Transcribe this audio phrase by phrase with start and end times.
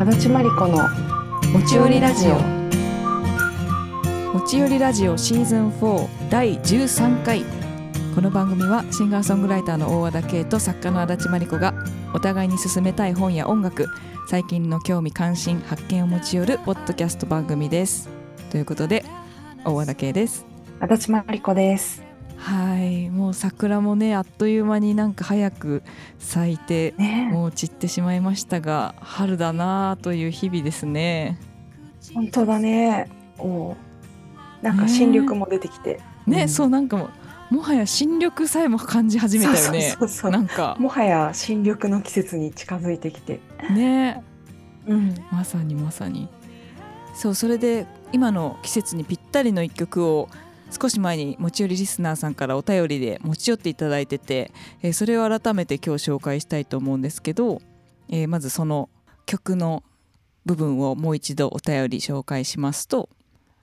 [0.00, 0.88] 足立真理子の
[1.52, 2.38] 持ち寄りラジオ。
[4.32, 7.44] 持ち寄りラジオシーズン4第13回。
[8.14, 11.74] この番組はシンガーソングライターの大和田圭と作家の足立真理子が
[12.14, 13.88] お互いに進めたい本や音楽
[14.28, 18.08] 最近の興味関心発見を持ち寄るポッドキャスト番組です。
[18.52, 19.04] ということで
[19.64, 20.46] 大和田圭です。
[20.78, 22.07] 足立真理子です
[22.38, 23.10] はい。
[23.10, 25.82] もう桜もねあっという間になんか早く
[26.18, 27.28] 咲いて、ね。
[27.32, 31.38] もう散ってしまいましたが春だなあという日々ですね。
[32.14, 33.10] 本当だね。
[33.38, 33.76] お
[34.62, 36.48] なんか新緑も出てきて、ね、うん。
[36.48, 37.10] そうなんかも
[37.50, 39.80] うもはや新緑さえも感じ始めたよね。
[39.80, 40.30] そうそうそう。
[40.30, 40.76] なんか。
[40.78, 44.22] もはや新緑の季節に近づいてきて、ね。
[44.86, 46.28] うん、まさにまさに。
[47.14, 50.28] そうそれで今の季節にぴったりの一曲を
[50.70, 57.60] 少し前に持ち寄りリスナーさんからお便りで持ち寄っていただいてて、えーそれを改めて今日紹介したいと思うんですけど、
[58.08, 58.88] えーまずその
[59.26, 59.82] 曲の
[60.46, 63.10] 部分をもう一度お便り紹介しますと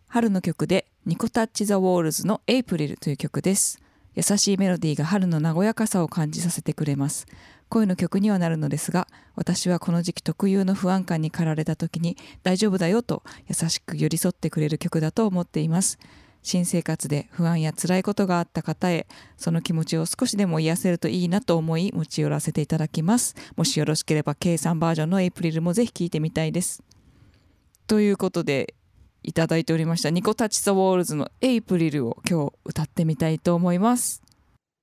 [0.07, 3.79] 春の曲でニコタッチ・ザ・ウォールズの「エイプリル」という曲です。
[4.13, 7.25] 優しいメロディーが春の和やかさを感じさせてくれます。
[7.67, 15.97] 声の曲にはなるのですが私はこの時期特有の不安感に駆られた時に大丈夫だよと優しく寄り添ってくれる曲だと思っています。
[16.45, 23.35] 新生活で不安や辛いことがあった方へその気持ちを少しでも癒せるといいなと思い持ち寄らせていただきます。
[23.55, 26.83] もしよろしければ K さんバージョンのエイプリルもぜひ聴いてみたいです。
[27.87, 28.75] ということで
[29.23, 34.21] いただいておりましたニコタッチ・ザ・ウォールズのエイプリルを今日歌ってみたいと思います。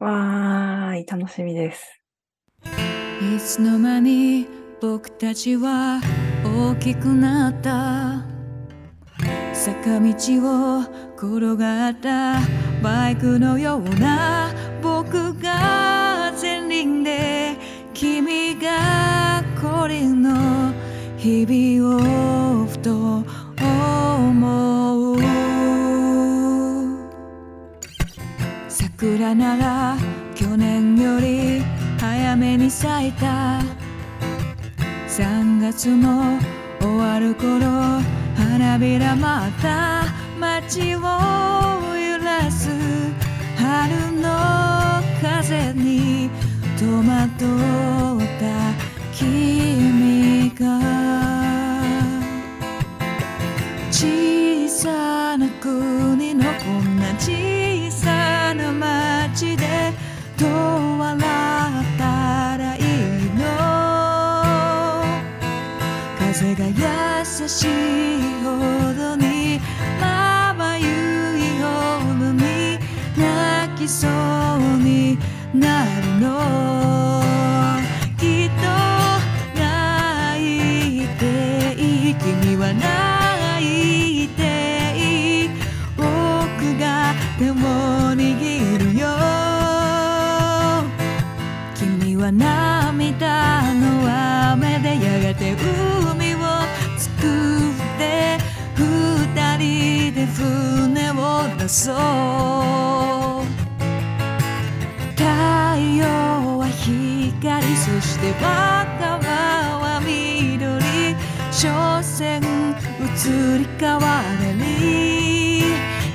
[0.01, 2.01] わーい楽しみです。
[2.65, 4.49] いつの間に
[4.81, 6.01] 僕たちは
[6.45, 8.33] 大きくなった。
[9.55, 12.41] 坂道を転がった
[12.83, 17.55] バイクのような僕が前輪で
[17.95, 20.73] 君がこれの
[21.17, 21.97] 日々
[22.65, 23.23] をふと
[23.63, 25.21] 思う。
[28.69, 29.97] 桜なら
[30.35, 31.63] 去年より
[32.01, 33.61] 早めに咲いた。
[35.07, 36.37] 3月も
[36.81, 37.61] 終わる頃
[38.35, 40.03] 花びらまた
[40.43, 40.99] 街を
[41.97, 42.69] 揺らす
[43.57, 44.27] 春の
[45.23, 46.29] 風に
[46.77, 47.31] 戸惑
[48.21, 48.75] った
[49.15, 50.67] 君が。
[53.93, 59.93] 小さな国のこんな小さな町で
[60.37, 61.21] どう笑っ
[61.97, 62.83] たらいい
[63.39, 63.41] の。
[66.19, 66.75] 風が優
[67.49, 68.51] しいほ
[68.93, 69.32] どに
[73.83, 74.11] きそう
[74.79, 75.19] に
[75.53, 77.21] なるの？
[78.17, 78.63] きっと
[79.59, 84.43] 泣いてい君は泣いて
[84.97, 85.51] い。
[85.97, 86.03] 僕
[86.79, 89.09] が手を握るよ。
[91.75, 94.07] 君は涙の
[94.53, 95.57] 雨でやがて
[96.13, 96.39] 海を
[96.97, 98.39] 作って
[98.77, 101.93] 二人で船を出そ
[103.19, 103.22] う。
[105.73, 106.05] 太陽
[106.59, 111.17] は光そして若葉は緑
[111.51, 111.71] 所
[112.03, 112.43] 詮
[113.01, 114.23] 移り変わ
[114.59, 115.63] り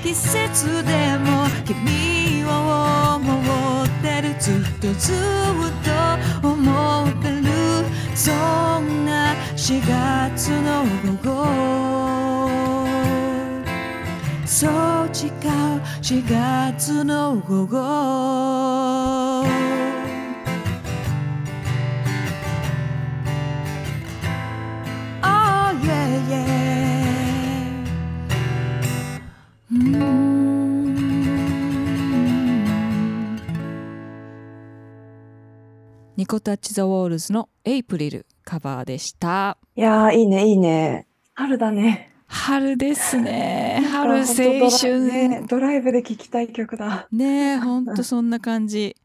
[0.04, 3.26] 季節でも君を思
[3.84, 5.16] ってるずっとずっ
[5.82, 7.42] と思ってる
[8.14, 8.30] そ
[8.80, 11.98] んな4月の午後
[14.46, 14.72] そう
[15.08, 18.67] 違う4月の午後
[36.18, 39.60] ニコタッチ・ザ・ウォールズの「エイプリル」カバーでした。
[39.76, 41.06] いやーいいねいいね。
[41.36, 42.12] 春だね。
[42.26, 43.84] 春ですね。
[43.94, 44.26] 春青
[44.72, 45.06] 春。
[45.06, 47.08] ドラ,、ね、ドライブで聴きたい曲だ。
[47.12, 48.96] ねえほんとそんな感じ、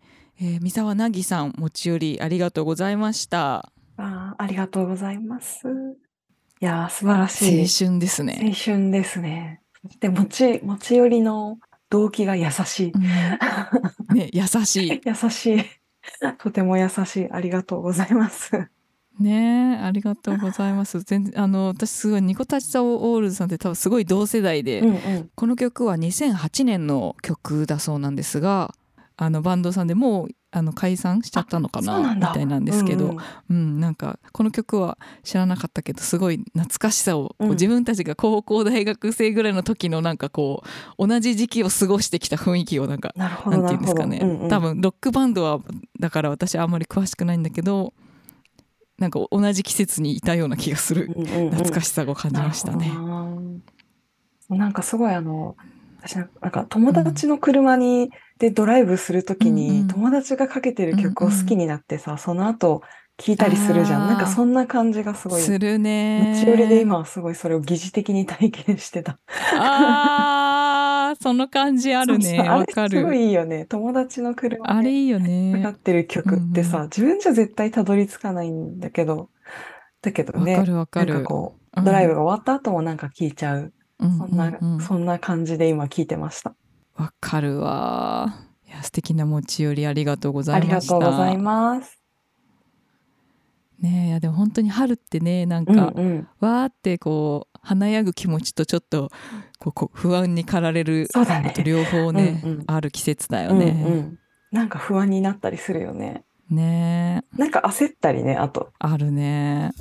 [0.40, 3.70] えー、三沢なぎさん持ち寄りありがとうございました。
[3.98, 5.68] あーありがとうございます。
[5.68, 7.60] いやー素晴らしい。
[7.60, 9.60] 青春ですね、青春ですね。
[9.82, 11.58] そして持ち持ち寄りの
[11.90, 12.92] 動機が優しい。
[12.94, 14.16] うん。
[14.16, 15.00] ね優しい。
[15.04, 15.64] 優しい
[16.38, 17.30] とても優しい。
[17.30, 18.68] ありがとうございます。
[19.18, 21.00] ねえありがとうございます。
[21.02, 25.30] 全然あの私すごいニコタチザ・オールズさんって多分すごい同世代で、うんうん。
[25.34, 28.74] この曲は2008年の曲だそうなんですが
[29.16, 33.18] あのバンドさんでもうあの解散しちゃったのかなみたいなんですけど、うん。
[33.50, 40.62] うんなんかこの曲は知らなかったけどすごい懐かしさを、こううん自分たちが高校大学生ぐらいの時のなんかこ
[40.98, 44.48] う同じ時期を過ごしてきた雰囲気をなんかなんていどなるほどうんですかね、うんうん。
[44.48, 45.60] 多分ロックバンドは
[45.98, 47.94] だから私あんまり詳しくないんだけど
[48.98, 51.10] なんか同じ季節にいたような気がする。
[51.16, 51.50] うんうんうん。
[51.50, 52.92] 懐かしさを感じましたね。
[54.48, 55.56] なんかすごいあの
[56.04, 59.88] 私なんか友達の車に、でドライブするときに、うんうん。
[59.88, 62.82] 友達がかけてる曲を好きになってさ、その後
[63.18, 64.08] 聴いたりするじゃん。
[64.08, 65.40] なんかそんな感じがすごい。
[65.40, 69.18] するね持ち寄りで今はすごいそれを疑似的に体験してた。
[69.54, 72.40] あーその感じあるね。
[72.40, 73.66] わかすごるいいいよね。
[73.66, 79.30] 友達の車であれいいよかかねってる曲ってさ、うん自分じゃ絶対たどり着かないんだけど、
[80.00, 81.14] だけどね、わかるわかる。
[81.14, 81.84] なんかこう、うん。
[81.84, 83.72] ドライブが終わった後もなんか聴いちゃう。
[84.02, 86.54] うんそんな、そんな感じで今聴いてました。
[86.96, 88.34] わかるわ
[88.66, 91.98] いや素敵な持ち寄りありがとうござありがいましたとうございます。
[93.80, 96.28] ねえいやでも本当に春ってねなんうんか、うん。
[96.40, 99.10] わーってこう華やぐ気持ちとちょっと
[99.58, 103.70] こうこう不安に駆られるそうだね両方ね、うんうんある季節だようんうね。
[103.72, 104.18] ん。
[104.52, 106.24] なんか不安になったりするよね。
[106.50, 108.70] ねえなんか焦ったりね、あと。
[108.78, 109.72] あるね。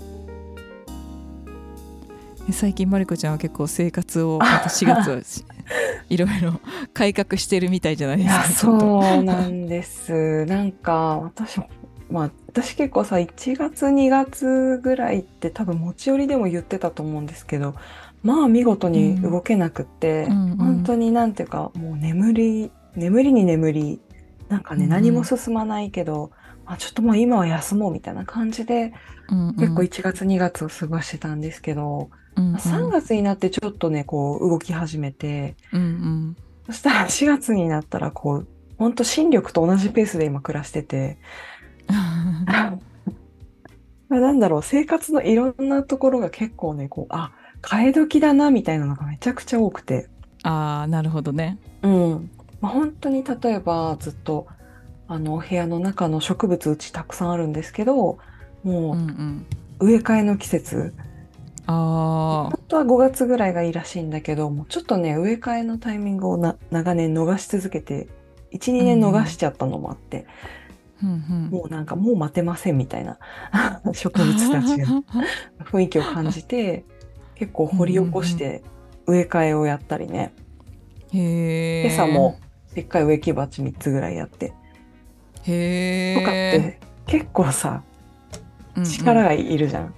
[2.48, 5.46] で最近マリコちゃんは結構生活をまた4月はし
[6.10, 6.60] いろいろ
[6.94, 8.44] 改革してるみたいじゃないですか。
[8.44, 10.46] そうなんです。
[10.46, 11.70] なんか、私も、
[12.10, 17.76] まあ、私結構さ、1月、2月ぐらいって多分持ち寄りでも言ってたと思うんですけど、
[18.24, 20.58] まあ見事に動けなくって、うんうん。
[20.58, 24.02] 本当になんていうか、もう眠り、眠りに眠り、
[24.50, 24.90] なんかね、うんうん。
[24.90, 26.32] 何も進まないけど、
[26.66, 28.94] まあ、ちょっともう今は休もうみたいな感じで、
[29.30, 29.56] うんうん。
[29.56, 36.38] 結構1月、2月を過ごしてたんですけど、うんうん3月になってちょっとね、こう動き始めて、うんうん
[36.68, 38.48] そしたら4月になったら、こう、
[38.78, 41.18] ほんと新緑と同じペースで今暮らしてて、
[42.48, 47.31] まあなんだろう、生活のいろんなところが結構ね、こう、あ、
[47.62, 50.07] 替え時だな、みたいなのがめちゃくちゃ多くて。
[50.44, 51.57] ああなるほどね。
[51.83, 52.30] うん。
[52.60, 54.48] まあ、本当に例えばずっと、
[55.07, 58.19] あの、お部屋の中の植物うちたくさんあるんですけど、
[58.63, 59.45] うんもうん、
[59.80, 60.94] う植え替えの季節、
[61.71, 68.07] あ本当は5月ぐらいがいいらしいんだけど、もうちょっとね、植え替えのタイミングをな長年逃し続けて、
[68.51, 70.25] 1、2年逃しちゃったのもあって、
[71.01, 73.18] あ、うんうん、もうなんかもう待てませんみたいな
[73.94, 74.88] 植物たちが
[75.65, 76.85] 雰囲気を感じて、
[77.35, 78.63] 結構掘り起こして
[79.07, 80.33] 植え替えをやったりね、
[81.13, 81.85] へえ。
[81.85, 82.39] 今朝も
[82.75, 84.53] でっかい植木鉢3つぐらいやって、
[85.44, 86.19] へえ。
[86.19, 87.91] とかって結構さ、うんうん
[88.85, 89.94] 力がいるじゃん。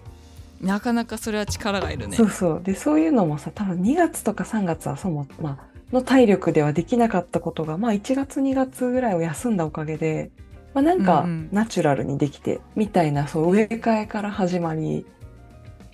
[0.63, 2.15] なかなかそれは力がいるね。
[2.15, 2.62] そうそう。
[2.63, 10.31] で、そういうのもさ、多分2月とか3月はそも、まあ、の体力ではできなかったことが、まあ1月2月ぐらいを休んだおかげで、
[10.74, 15.06] まあなんかうんうんナチュラルにできて、みたいな、そう植え替えから始まり、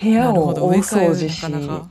[0.02, 1.90] 部屋を大掃除し、なかなか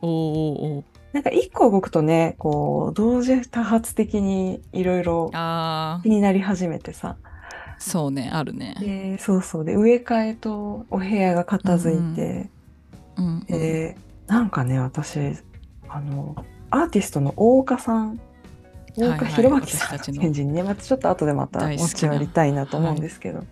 [0.00, 7.16] おーおーおーなんか一個動くとね、こう、同時多発的にいろいろあ気になり始めてさ。
[7.22, 7.31] あ
[7.82, 8.76] そうねあるね。
[8.80, 9.64] で、そうそう。
[9.64, 12.48] で、植え替えとお部屋が片付いて、
[13.16, 13.44] うんうん。
[13.46, 13.96] で、
[14.26, 15.18] なんかね、私、
[15.88, 16.36] あの、
[16.70, 18.20] アーティストの大岡さん、
[18.96, 19.98] 大岡はいはい弘明さん。
[19.98, 20.04] のの。
[20.04, 23.44] 展示にね、またちょっと後でまた持ち寄りたいなと思うんですけど、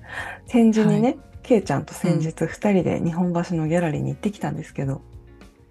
[0.47, 5.03] 展示にね、ケイちゃんと先日二人で日本橋のギャラリーに行ってきたんですけど、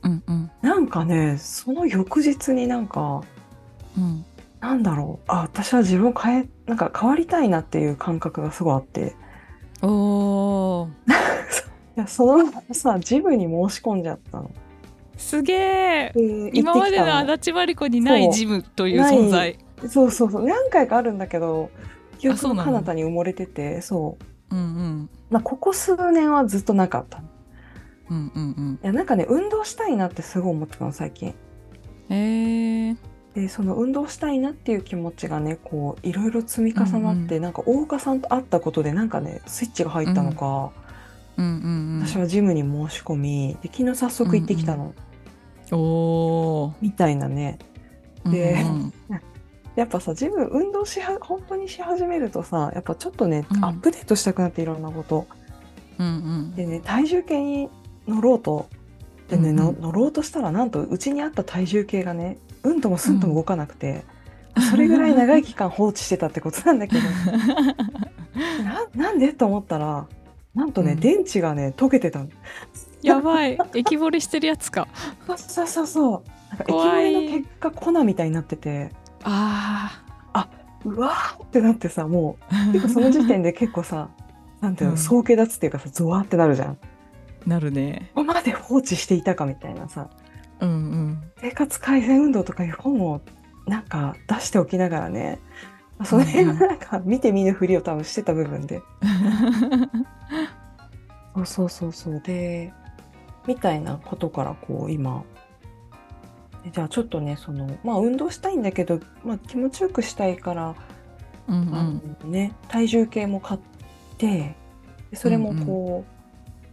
[0.03, 0.51] うんうん。
[0.61, 3.21] なんかね、その翌日になんか、
[3.97, 4.25] うん
[4.59, 9.15] なんだろう、あ、私は自分を変え、なんか変わりたいなっていう感覚がすごいあって、
[9.81, 10.89] おー。
[11.97, 14.51] いや、そのままさ、ジムに申し込んじゃったの。
[15.17, 19.57] すげえで今までの足立真理子にないジムという存在。
[19.87, 21.69] そうそうそう、何回かあるんだけど、
[22.19, 24.17] 記憶の彼方に埋もれてて、そ
[24.51, 24.55] う。
[24.55, 25.09] うんうん。
[25.29, 27.19] まあ、ここ数年はずっとなかった。
[27.19, 27.21] い
[28.09, 28.79] うんうんうん。
[28.81, 31.33] や、なんかね、運動したいなってすごい思ってたの、最近。
[32.09, 32.97] えー、
[33.39, 40.71] で、その運動したいなっていう気持ちがね、こう、いろいろ積み重なって、うんなんか大岡さんと会ったことで、なんかね、スイッチが入ったのか、
[41.37, 41.47] うんう
[42.01, 44.93] ん私はジムに申し込み、で、昨日早速行ってきたの、うん
[45.71, 46.73] おー。
[46.81, 47.59] みたいなね。
[48.25, 48.93] でうん。
[49.75, 53.63] やっぱさ、ジム運動しは、本当にし始めるとさ、やっぱちょっとね、うん。
[53.63, 55.27] アップデートしたくなっていろんなこと。
[55.99, 56.55] うんうん。
[56.55, 57.69] でね、体重計に
[58.07, 58.67] 乗ろうと、
[59.29, 59.75] でね、うんうん。
[59.75, 64.03] の乗ろうとしたら、なんとうちにあった体重計がね、うんともすんとも動かなくて、
[64.69, 67.01] それぐらい長い期間放置してたってことなんだけど、
[68.63, 70.07] ななんでと思ったら、
[70.55, 70.99] なんとね、うん。
[70.99, 72.29] 電池がね、溶けてたの。
[73.01, 73.57] やばい。
[73.73, 74.87] 液漏れしてるやつか。
[75.27, 76.23] そうそうそうそう。
[76.49, 77.13] なんか駅怖い。
[77.13, 78.91] 前の結果粉みたいになってて、
[79.23, 80.03] あ
[80.85, 82.55] うわーってなってさもう。
[82.73, 84.09] 結構その時点で結構さ
[84.61, 84.97] なんていうの、うん。
[84.97, 86.77] 総気立つっていうかさゾワーってなるじゃん。
[87.45, 88.11] なるね。
[88.15, 90.09] ここまで放置していたかみたいなさ
[90.61, 91.23] うんうん。
[91.37, 93.21] 生活改善運動とかいう本を
[93.67, 95.39] なんか出しておきながらね
[96.03, 98.81] その辺はなんか見て見ぬふりを多分してた部分で。
[101.35, 102.21] そうそうそうそう。
[102.21, 102.73] で
[103.47, 105.23] みたいなことからこう今。
[106.63, 110.75] でじゃあちょっとねそのまあ運動したいんだけど、まあ、気持ちよくしたいから、
[111.47, 113.59] うんうあんのね、体重計も買っ
[114.17, 114.55] て
[115.09, 116.18] でそれもこう、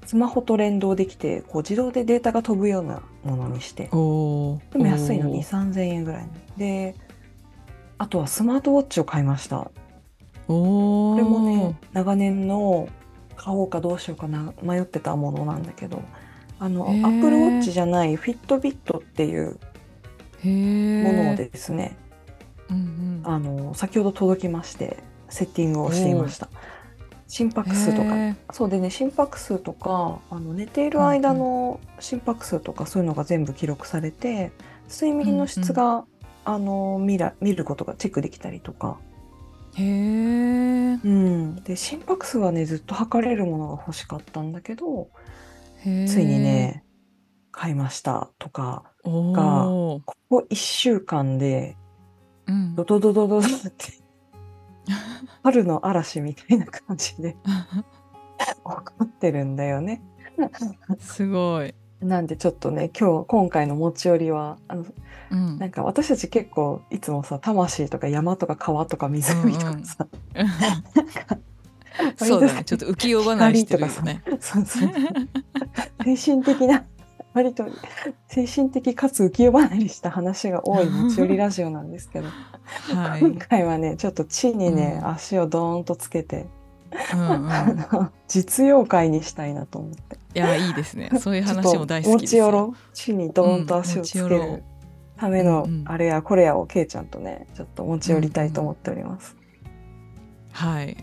[0.06, 3.84] スマホと連動できてこう自動でデータが飛ぶようなものにして。
[3.84, 5.70] でも安いのにおー。
[5.70, 6.94] 3000円ぐらいで。
[7.98, 9.70] あとはスマートウォッチを買いました。
[10.46, 12.88] これもね長年の
[13.36, 16.02] 買おうかどうしようかな迷ってたものなんだけど。
[16.58, 19.58] あのアップルウォッチじゃないフィットビットっていう
[21.04, 21.96] ものですね、
[22.70, 23.22] うんうん。
[23.24, 24.96] あの先ほど届きまして
[25.28, 26.48] セッティングをしていました
[27.28, 28.36] 心拍数とか。
[28.52, 34.52] そうでね心拍数とかあの寝ている間の心拍数とかそういうのが全部記録されて
[34.88, 36.04] 睡眠の質が、
[36.44, 38.98] あの見ら見ることがチェックできたりとか、
[39.74, 45.08] へえうん、で心拍数はねずっと測れるものが欲しかったんだけど
[45.82, 45.88] つ
[46.20, 46.84] いにね
[47.50, 50.00] 買いましたとかおがー。
[50.04, 51.76] ここ1週間で
[52.76, 54.05] ドドドドドって
[55.42, 57.36] 春の嵐みたいな感じで。
[58.38, 60.02] 起こってるんだよね。
[61.00, 61.74] すごい。
[62.00, 64.84] なんでちょっとね今日今回の持ち寄りはあの
[65.30, 65.58] うん。
[65.58, 70.06] なんか私たち結構いつもさ魂とか山とか川とか湖とかさ、
[72.16, 72.64] そうだね。
[72.64, 74.22] ちょっと浮世離れしてるよね。
[74.40, 74.90] そうそう。
[76.04, 76.84] 精神的な
[77.36, 77.66] 割と
[78.28, 82.28] 精神的かつ浮世離れした話が多い持ち寄りラジオなんですけど、
[82.94, 83.20] はい。
[83.20, 85.08] 今回はねちょっと地にね、うん。
[85.10, 86.46] 足をドーンとつけて、
[87.12, 88.10] うんうん。
[88.26, 90.16] 実用会にしたいなと思って。
[90.34, 91.10] いやいいですね。
[91.20, 92.94] そういう話もと大好きですよ持ち寄ろう。
[92.94, 94.62] 地にドーンと足をつける
[95.18, 95.84] ためのうんうん。
[95.84, 99.36] あれやこれやをけいちゃんとねちょっと持ち寄りたいと思っております。
[100.52, 100.96] はい。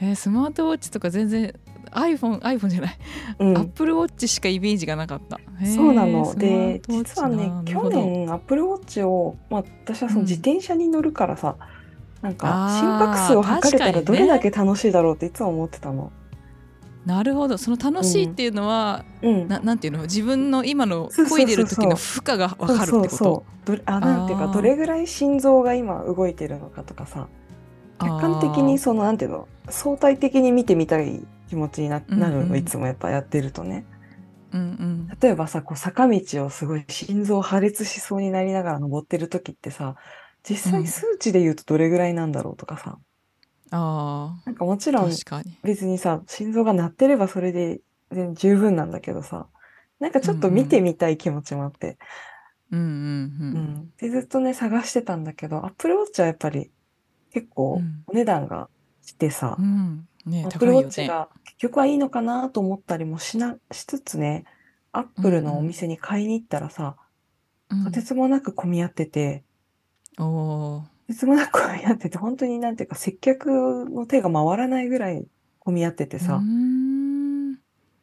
[0.00, 1.54] えースマートウォッチとか全然
[1.90, 2.98] iPhone, iPhone じゃない、
[3.38, 3.56] うん。
[3.56, 5.38] アップルウォッチしかイメージがなかった。
[5.74, 6.34] そうなの。
[6.34, 10.26] で実はね去年アップルウォッチを、まあ、私はそのうん。
[10.26, 11.56] 自転車に乗るからさ、
[12.22, 16.12] なんかあー心拍数を測れたらどれだけ楽しいだろうっていつも思ってたの。
[17.06, 17.56] なるほど。
[17.56, 20.02] その楽しいっていうのは、うん、ななんていうの？
[20.02, 23.08] 自分の今の漕いでる時の負荷が分かるってこと？
[23.08, 23.82] そうそうそう。
[23.86, 27.28] あなんていうかどれぐらい心臓が今動いてるのかとかさ
[27.98, 29.48] 客観的にそのなんていうの？
[29.68, 32.50] 相対的に見てみたい気持ちにななるの、うん。
[32.50, 33.84] うんいつもやっぱやってるとね。
[34.52, 35.08] うんうん。
[35.20, 39.96] 例えばさこう坂道をすごい心臓破裂しそうになりながら登ってる時ってさ
[40.48, 42.98] 実際数値で言うとどれぐらいなんだろうとかさ、
[43.70, 45.10] あなんかもちろん
[45.62, 49.48] 別にさ心臓が鳴ってればそれで全然十分なんだけどさ
[49.98, 51.98] なんかちょっと見てみたい気持ちもあって、
[52.70, 53.60] うんうんううん。
[53.80, 53.90] ん。
[53.98, 56.70] でずっとね探してたんだけどアップルウォッチはやっぱり
[57.40, 58.04] 結構うん。
[58.06, 58.68] お値段が
[59.02, 60.08] してさ、うん。
[60.26, 64.44] ねアップルウォッチが結局はいいのかなと思ったりもしなしつつね
[64.92, 66.96] アップルのお店に買いに行ったらさ、
[67.70, 67.84] うん。
[67.84, 69.44] とてつもなく混み合ってて、
[70.18, 70.82] おー。
[70.82, 75.26] とてつもなく混み合ってて本当になんていうか接客の手が回らないぐらい
[75.60, 77.52] 混み合っててさ、うーん。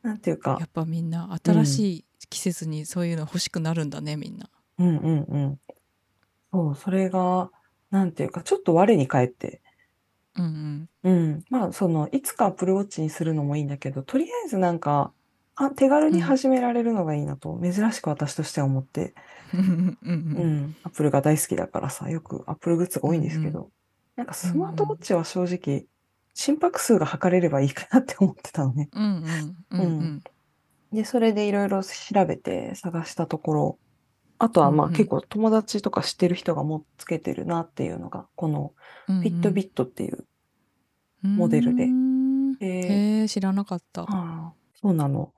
[0.03, 4.49] なんていうかやっぱみんな新しい季節にそういうの欲しくなるんだねみんな。
[4.77, 5.59] うんうんうん。
[6.51, 7.49] そうそれが
[7.95, 9.61] なんていうかちょっと我に返って。
[10.37, 11.43] うんうん。
[11.49, 15.13] まあそのいつかアップルウォッチにするのもいいんだけどとりあえずなんか
[15.55, 19.13] あ手軽に始められるのがいいなと、珍しく私としては思って。
[19.53, 20.57] うんうんううん。
[20.63, 23.69] ん、アップルが大好きだからさ、よくアップルグッズが多いんですけど、
[24.17, 25.85] なんかスマートウォッチは正直、
[26.33, 28.89] 心拍数が測れればいいかなって思ってたのね。
[28.91, 29.79] うんうんうん。
[29.79, 30.23] うん。
[30.91, 33.79] で、それでいろいろ調べて探したところ、
[34.37, 38.73] あとはまあ結構友達とか知ってる人がもうつけてるなっていうのが、この
[39.07, 40.25] うんフィットビットっていう、
[41.23, 41.87] モデルで。
[42.61, 44.03] え知らなかった。
[44.03, 45.33] ああそうなの。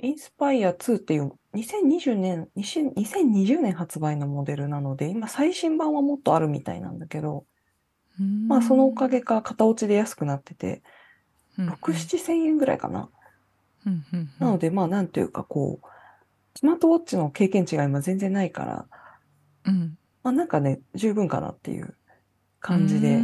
[0.00, 7.44] インスパイア2っていう2020年、2000 2020年発売のモデルなので、今最新版はもっとあるみたいなんだけど、
[8.46, 10.82] まあそのおかげか片落ちで安くなってて、
[11.58, 13.08] うん6、7千円ぐらいかな。
[14.38, 15.86] なのでまあなんていうかこう、
[16.58, 18.86] スマートウォッチの経験値が今全然ないから、
[19.66, 19.96] うん。
[20.24, 21.94] まあなんかね、十分かなっていう
[22.58, 23.20] 感じであっ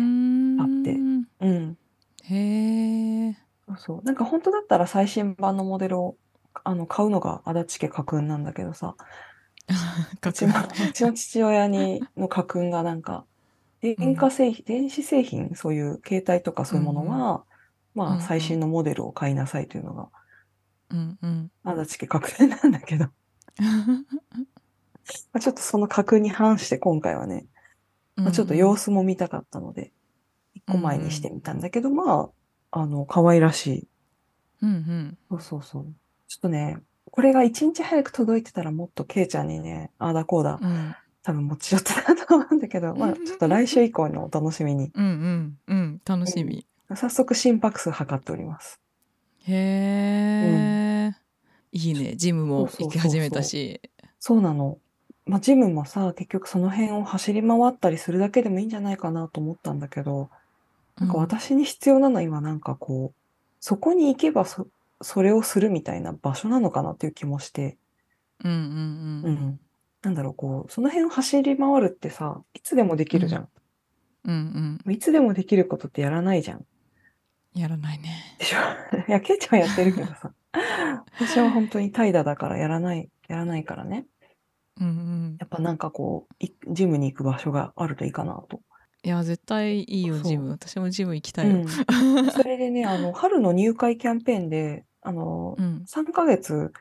[0.84, 0.92] て。
[1.40, 1.76] うん。
[2.22, 3.36] へえ
[3.66, 4.02] そうそう。
[4.04, 6.16] なんか本当だったら最新版のモデルを
[6.62, 8.94] あの買うのが足立家家訓なんだけどさ、
[10.24, 13.24] うちのうちの父親にの家訓がなんか、
[13.80, 17.44] 電化製品、電子製品、そういう携帯とかそういうものは、
[17.96, 18.22] まあ、うんうん。
[18.22, 20.08] 最新のモデルを買いなさいというのが、
[20.90, 21.50] うんうん。
[21.64, 23.08] 足立家確定なんだけど、
[25.32, 27.46] まあ、ちょっとその格に反して今回はね、
[28.16, 29.92] まあ、ちょっと様子も見たかったので、
[30.54, 32.30] 一個前にしてみたんだけど、ま
[32.70, 33.88] あ、あの、可愛らしい。
[34.62, 35.18] うんうん。
[35.30, 35.94] そうそうそう。
[36.28, 36.78] ちょっとね、
[37.10, 40.94] これが一日早く届いてたらもっとケイちゃんにね、ああだこうだ、うん。
[41.22, 44.90] 多分持ち寄ってたと思うんだけど、まあ、ちょっと来週以降のお楽しみに。
[44.94, 46.00] うんうんうん。
[46.04, 48.80] 楽しみ、早速心拍数測っております。
[49.46, 51.16] へえ、
[51.76, 53.80] いいねジムも行き始めたし
[54.20, 54.78] そうなの。
[55.26, 60.30] まあ、ジムもさ、結局その辺を走り回ったりするだけでもいいんじゃないかなと思ったんだけど、
[60.96, 63.20] なんか私に必要なのは今なんかこう、
[63.60, 64.66] そこに行けばそ、
[65.02, 67.76] それをするみたいな場所なのかなっていう気もして、
[68.44, 69.60] うんうんううんん。
[70.02, 73.48] なんだろう、こう、その辺を走り回るってさ、いつでもできるじゃん。
[74.26, 76.64] うんうんいつでもできることってやらないじゃん。
[77.54, 78.58] やらないねでしょ？
[79.08, 80.32] いや、ケイちゃんはやってるけどさ。
[81.18, 84.06] 私は本当に怠惰だからやらない、やらないからね。
[84.80, 88.60] うんうんやっぱなんかこう、いジムに行く場所があるといいかなと。
[89.02, 91.68] いや絶対いいよジム私もジム行きたいようん。
[92.32, 96.72] それでね、あの、春の入会キャンペーンで、あの、うん3ヶ月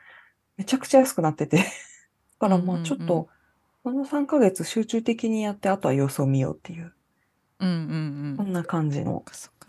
[0.56, 1.58] めちゃくちゃ安くなってて。
[2.40, 3.28] だからまうんうんうんあちょっと、
[3.82, 6.92] この3ヶ月集中的にやって、あとは様子を見ようっていう、
[7.60, 9.24] うんうんうんこんな感じの。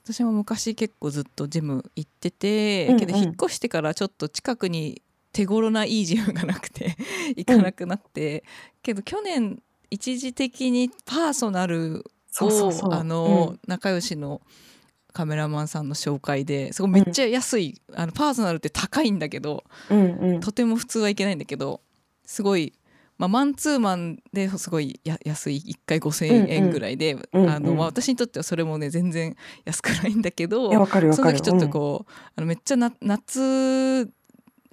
[0.06, 5.02] 私も昔結構ずっとジム行ってて、うんうんけど引っ越してからちょっと近くに
[5.34, 6.96] 手頃ないいジムがなくて
[7.36, 8.44] 行かなくなって、
[8.84, 12.06] けど去年一時的にパーソナル。
[12.42, 14.42] をあの、仲良しの
[15.14, 20.40] カメラマンさんの紹介ですごいめっちゃ安い、あのパーソナルって高いんだけどうん、うんうん。
[20.42, 21.80] とても普通はいけないんだけど
[22.26, 22.74] すごい、
[23.18, 30.72] まあ、マンツーマンですごいや安い1回5,000円ぐらいで、うんうんうんあのまあ、私にとってはそれもね全然安くないんだけど。
[31.14, 34.10] その時ちょっとこう、あのめっちゃな夏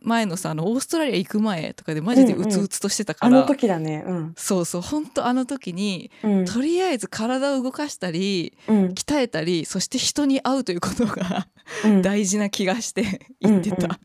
[0.04, 4.04] 前のさあのオーストラリア行く前とかでマジでうつうつとしてたから、あの時だね。
[4.06, 4.34] うん。
[4.36, 6.44] そうそう本当あの時にうん。
[6.44, 8.86] とりあえず体を動かしたりうん。
[8.88, 11.46] 鍛えたりそして人に会うということが
[11.84, 13.98] うん 大事な気がして言ってた、うんうん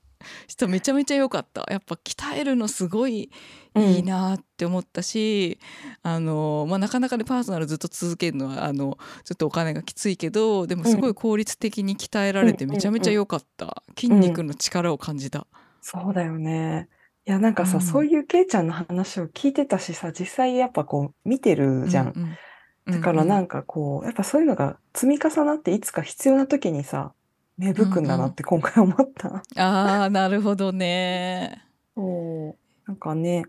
[0.48, 1.66] しためちゃめちゃ良かった。
[1.70, 3.32] やっぱ鍛えるのすごい
[3.76, 5.60] いいなって思ったし、
[6.04, 12.72] あのまあ、なかなかねパーソナルずっと続けるのはあのちょっとお金がきついけどでもすごい効率的に鍛えられてうん。
[12.72, 15.48] めちゃめちゃ良かった、筋肉の力を感じた。
[15.82, 16.90] そうだよね。
[17.26, 17.84] いや、なんかさ、うん。
[17.84, 22.08] そういうケイちゃんの話を聞いてたしさ、実際やっぱこう見てるじゃん。
[22.16, 22.38] うんうん
[22.90, 27.14] だからなんんかこう、やっぱそういうのが積み重なっていつか必要な時にさ、
[27.58, 29.44] 芽吹くんだなって今回思った。
[29.56, 31.64] あーなるほどね。
[31.96, 32.56] そう。
[32.88, 33.44] なんかね、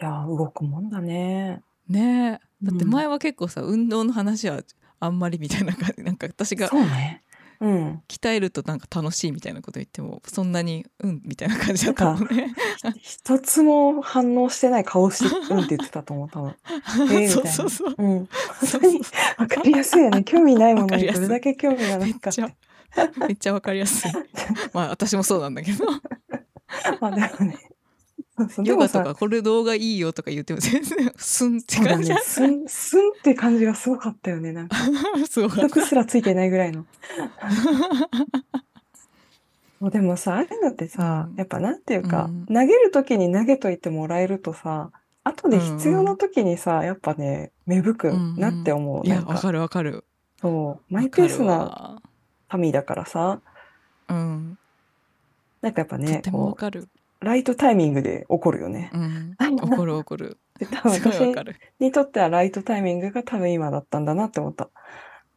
[0.00, 1.62] いや、動くもんだね。
[1.88, 4.60] ねえだってうん前は結構さ、運動の話は
[5.00, 7.22] あんまりみたいな感じ なんか私がそうね。
[7.60, 8.02] うん。
[8.08, 12.54] 鍛えるとなんか楽しいみたいなこと言ってもそんなにうんみたいな感じだったもんね。
[13.02, 16.54] 一つも反応してない顔して、うんって言ってたと思う、多分。
[16.70, 17.94] えーみたいそうなそうそう。
[17.98, 18.18] うん。
[18.18, 18.28] 本
[18.72, 19.00] 当に
[19.38, 20.22] わかりやすいよね。
[20.22, 22.42] 興味ないものにどれだけ興味がないかって。
[23.26, 24.12] めっちゃわかりやすい。
[24.72, 25.84] まあ私もそうなんだけど。
[27.00, 27.58] まあでもね。
[28.64, 32.20] ヨガとかこれ動画いいよとか言っても全然スンって感じだね。
[32.24, 34.52] スン、スンって感じがすごかったよね。
[34.52, 34.76] なんか、
[35.28, 35.62] すごかった。
[35.68, 36.86] 曲すらついてないぐらいの。
[39.90, 44.90] でもさ、ああいうのってさう、んやっぱなんていうか、うん投げるときに投げといてもらえるとさ、
[45.24, 49.06] 後で必要なときにさ、やっぱね、芽吹くなって思う。
[49.06, 50.04] いやなんか、わかるわかる。
[50.40, 52.00] そう、マイペースな
[52.58, 53.40] 民だからさ。
[54.08, 54.58] うん。
[55.60, 56.88] なんかやっぱとね、てもわこかる。
[57.20, 58.90] う、ライトタイミングで起こるよね。
[58.94, 59.36] うん。
[59.60, 60.38] 怒る怒る。
[60.58, 61.20] で多分私。
[61.78, 64.70] にとってはライトタイミングが多分今だったんだなって思った。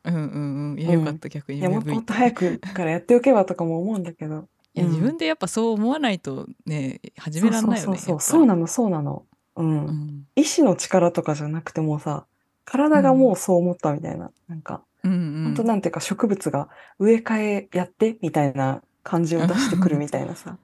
[0.05, 0.79] うんうんうん。
[0.79, 4.35] いやよかった逆にいや、もっと早くからやっておけばとかも思うんだけど。
[4.35, 7.97] うんいや自分でやっぱそう思わないとね始めらんないよね。
[7.97, 9.23] そうそうそうなの、そうなの。
[9.55, 9.85] うん。
[9.85, 12.25] うん意志の力とかじゃなくてもさ、
[12.65, 14.31] 体がもうそう思ったみたいな。
[14.47, 15.43] なんか、うんうん。
[15.45, 20.57] 本当なんていうか植物が植え替えやってみたいな感じを出してくるみたいなさ。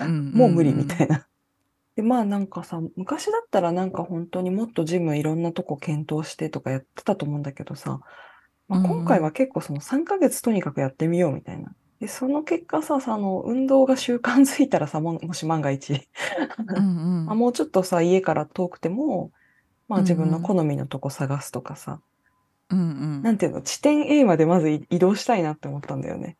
[0.00, 1.26] うんもう無理みたいな。
[1.96, 8.00] で、まあなんかさ、昔だったらなんか本当にもっとジムいろんなとこ検討してとかやってたと思うんだけどさ、
[8.68, 11.72] まあ、うん今回は結構その3ヶ月とにかくやってみようみたいな。
[12.00, 15.92] で、その結果さ、さあの、運動が習慣づいたらさ、ももし万が一、
[16.66, 19.30] うんうん あもうちょっとさ、家から遠くても、
[19.88, 22.00] まあ自分の好みのとこ探すとかさ、
[22.70, 23.22] うんうん。
[23.22, 26.36] なんていうの、地点 A までまず移移動したいなって思ったんだよね。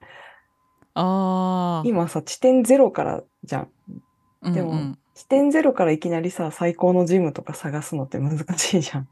[0.94, 1.88] ああ。
[1.88, 4.52] 今さ、地点0からじゃん。
[4.52, 9.08] でもうんうん地点0からいきなりさ、最高のジムとか探すのって難しいじゃん。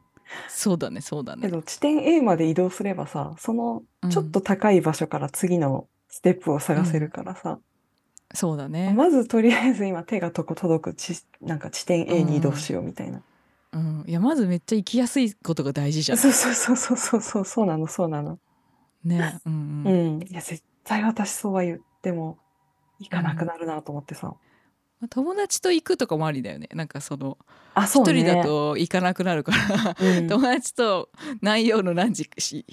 [0.49, 7.61] そうだねそうだねけど地点 A まで移動すればさ、そのうんちょっと高い場所から次のステップを探せるからさ、
[8.35, 13.19] そうだね、まずとりあえず今手がとこ届くちなんか地点 A に移動しようみたいな。
[13.19, 13.23] うん、
[14.07, 16.19] いやまずめっちゃ行きやすいことが大事じゃん。
[16.19, 18.39] そうそうそうそうそうそうそうなのそうなの。
[19.05, 19.41] ね。
[19.47, 20.19] うんううん。
[20.19, 20.23] ん。
[20.23, 22.39] いや絶対私そうは言っても
[22.99, 24.35] 行かなくなるなと思ってさ。
[25.11, 26.69] 友達と行くとかもありだよね。
[26.75, 27.37] なんかその
[27.75, 28.21] あ、そうね。
[28.21, 31.09] 一人だと行かなくなるから、うん、友達と
[31.41, 32.65] 何曜の何時しに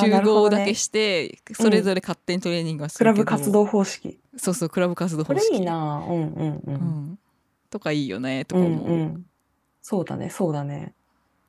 [0.00, 4.20] 集合だけして、それぞれ勝手にトレーニングはすクるけどラブ活動方式。
[4.36, 6.06] そうそうクラブ活動これ方式いいな。
[6.08, 6.62] うんうんう。
[6.66, 6.74] うん。
[6.74, 7.18] ん、
[7.70, 9.26] とかいいよねとうんか思う、うん。
[9.88, 10.94] そうだね、そうだね。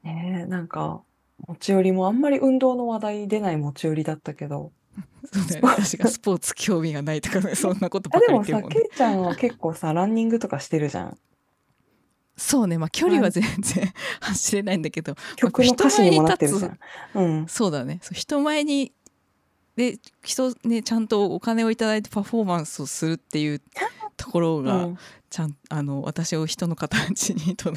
[0.04, 1.02] ねえ、なんか、
[1.47, 4.71] 持ち寄りもあんまり運動の話題出ない持ち寄りだったけど。
[5.34, 11.17] そうだよね私がスポーツ興味がないとかね そんなことばあ、っでもさ、かり言ってるもんねけいちゃんは結構さ、ランニングとかしてるじゃん。
[12.38, 16.80] そうねまあ距離は全然 走れないんだけど曲の歌詞にもなってるじゃん。
[17.15, 17.47] うん。
[17.47, 18.93] そうだねそう人前に
[19.76, 23.62] で人ねちゃんとお金をいただいてパフォーマンスをするっていう
[24.15, 24.97] ところうが、ん。
[25.30, 27.72] ちゃんあの私を人の形にと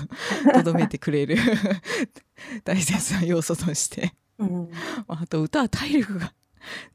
[0.65, 1.37] ど めてくれる
[2.65, 4.71] 大切な要素としてうん。
[5.09, 6.33] あと歌は体力が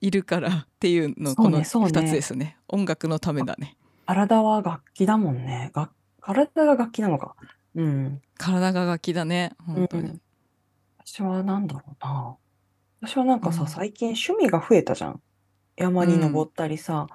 [0.02, 5.72] いるからっていうのこのそうね2つですね音楽のためだね体は楽器だもんね。
[5.74, 5.90] が
[6.22, 7.36] 体が楽器なのか。
[7.76, 8.22] うん。
[8.38, 10.22] 体が楽器だね本当に、うん
[11.08, 12.36] 私はなんだろうな。
[13.02, 15.22] 私はなんかさ、うん最近趣味が増えたじゃん。
[15.78, 17.08] 山に登ったりさ、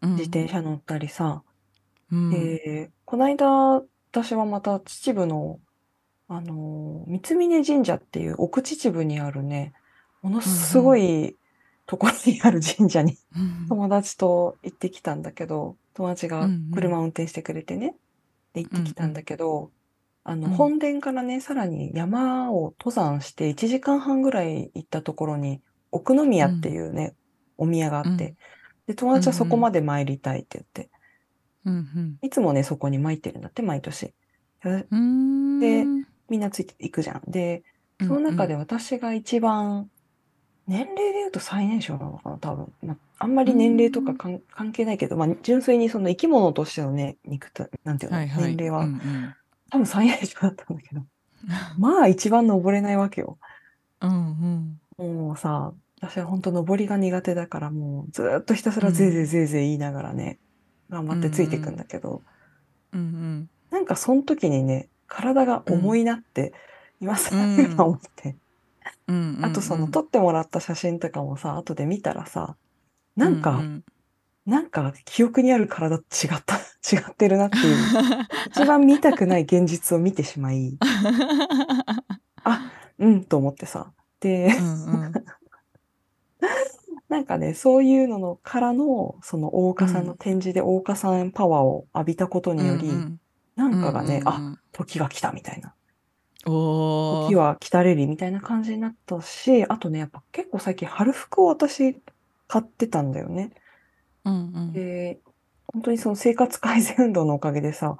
[0.00, 1.42] うん自転車乗ったりさ。
[2.12, 2.30] うん。
[2.30, 5.60] で、この間、私はまた秩父の、
[6.28, 9.72] あのー、三峯神社っていう奥秩父にあるね、
[10.22, 11.36] ものすごい
[11.86, 17.94] ところにある神社にうん友達と行ってきたんだけど、友達が車を運転してくれてね、
[18.52, 19.70] で行ってきたんだけど、
[20.24, 20.54] あの、うん。
[20.54, 27.14] 本殿からね、さらに山を登山して1時間半ぐらい行ったところに、奥宮っていうね、
[27.56, 28.36] お宮があって、うん。
[28.88, 30.90] で、友達はそこまで参りたいって言って、
[31.68, 34.12] うんいつもね、そこに参ってるんだって、毎年。
[34.62, 35.86] で
[36.28, 37.22] みんなついていくじゃん。
[37.30, 37.62] で、
[38.00, 39.90] その中で私が一番、
[40.66, 42.72] 年齢で言うと最年少なのかな、多分。
[42.82, 44.40] まあ、あんまり年齢とか関
[44.72, 49.34] 係ないけど、まあ、純粋にその生き物としてのね、肉体、なんていうの、はいはい年齢は、うんうん
[49.70, 51.02] 多分最年少だったんだけど、
[51.78, 53.38] まあ一番登れないわけよ。
[54.00, 60.38] うんうんもうさ、私は本当登りが苦手だから、もうずーっとひたすらぜいぜいぜいぜい言いながらね、
[60.90, 62.22] 頑張ってついていくんだけど、
[62.92, 63.50] うんうん。
[63.70, 66.52] なんかその時にね、体が重いなって、
[67.00, 68.36] 今更うん今思って。
[69.06, 69.44] うんうん。
[69.44, 72.56] あとその撮ってもらった写真とかもさ、後で見たらさ、
[73.16, 73.84] なんか、うん
[74.46, 76.56] なんか記憶にある体と違った、
[76.90, 77.76] 違ってるなっていう、
[78.48, 80.78] 一番見たくない現実を見てしまい、
[82.44, 83.92] あ、うんと思ってさ。
[84.20, 85.12] で、うんうん
[87.08, 93.20] なんかね、そういうののからの、その大岡さんの展示で大岡さんパワーを浴びたことにより、うん
[93.58, 94.58] なんかがね、あ、うんうん。
[94.70, 95.74] 時が来たみたいな。
[96.46, 97.28] おー。
[97.28, 102.00] 時は来たれりみたいな感じになったし、あとね、やっぱ結構最近春服を私
[102.46, 103.50] 買ってたんだよね。
[104.24, 104.72] うんうん。
[104.72, 105.18] で、
[105.72, 107.98] 本当にその生活改善運動のおかげでさ、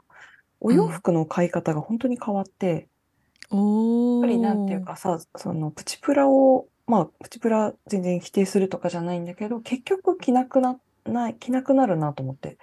[0.61, 2.89] お洋服の買い方が本当に変わって、
[3.51, 4.21] おー。
[4.21, 12.59] やっぱりなんていうかさ、そのプチプラを、まあ、プチプラ全然否定するとかじゃないんだけど、結局着なくな、ない、着なくなるなと思って。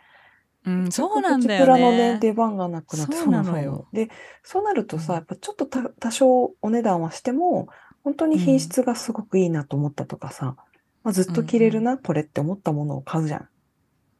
[0.66, 3.88] うんそうなんだよプチプラのね、ね出番がなくなって、そうなのよ。
[3.94, 4.10] で、
[4.44, 5.18] そうなるとさ、うん。
[5.18, 7.70] やっぱちょっとた多少お値段はしても、
[8.04, 10.56] 本当に品質がすごくいいなと思ったとかさ、
[11.04, 13.50] まあ、ずっと着れるな、これって思ったものを買うじゃん。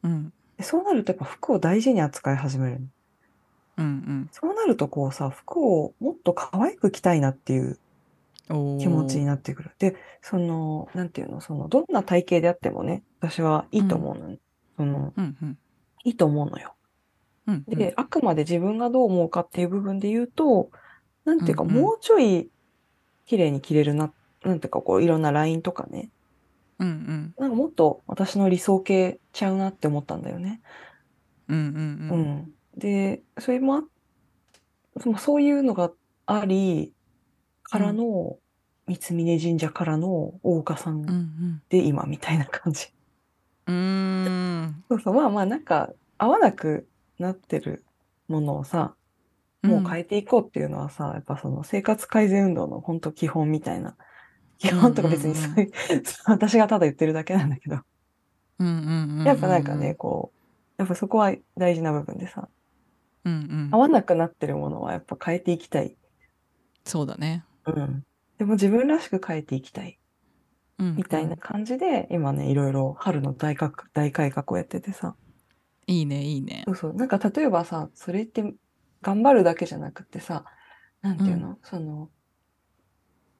[0.04, 0.32] うん。
[0.56, 2.80] でそうなるとやっぱ服を大事に扱い始める。
[3.78, 7.78] うんそうなるとこうさ、服をもっと可愛く着たいなっていううん
[8.48, 9.70] 気持ちにななってくる。
[9.78, 14.38] で、その、なんていうの、その、どんな体型であってもね、私はいいと思うの、ね。
[14.76, 15.36] その、うん。
[15.42, 15.58] うん
[16.04, 16.76] いいと思うのよ。
[17.48, 17.78] うんうん。
[17.78, 20.70] で、あくまで自分がどう思うかっていう部分で言うと、
[21.24, 21.76] なんていうか、うんうん。
[21.82, 22.48] もうちょい
[23.24, 24.12] 綺麗に着れるな、
[24.44, 26.10] なんていうか、こう、いろんなラインとかね、
[26.78, 27.34] うんうん。
[27.38, 30.60] なんかもっと私の理想系ちゃうなって思ったんだよね。
[31.48, 32.20] うんうんううん。
[32.20, 32.50] ん。
[32.76, 33.82] で、それも
[35.18, 35.90] そういうのが
[36.26, 36.92] あり、
[37.70, 38.36] からの、
[38.88, 40.08] 三峯神社からの
[40.42, 42.86] 大岡さうんで今みたいな感じ。
[43.66, 44.84] うーん。
[44.88, 47.84] そうそう、まあまあなんか合わなくなってる
[48.28, 48.94] ものをさ、
[49.62, 53.96] もう変えていこうっていうのはさ、やっぱその生活改善運動の本当基本みたいな。
[54.58, 55.72] 基本とか別にそういう、
[56.26, 57.80] 私がただ言ってるだけなんだけど、
[59.26, 60.36] やっぱなんかね、こう、
[60.78, 62.48] やっぱそこは大事な部分でさ、
[63.24, 63.68] うんうん。
[63.72, 65.96] 合わなくなってるものはやっぱ変えていきたい。
[66.84, 68.04] そうだねうん。
[68.38, 69.98] でも自分らしく変えていきたい。
[70.78, 75.16] うんみたいな感じで、今ね、いろいろ春の大改革大改革をやっててさ。
[75.86, 76.94] いいねいいねそうそう。
[76.94, 78.54] なんか例えばさ、それって
[79.02, 80.44] 頑張るだけじゃなくてさ、
[81.00, 82.10] なんていうの、その、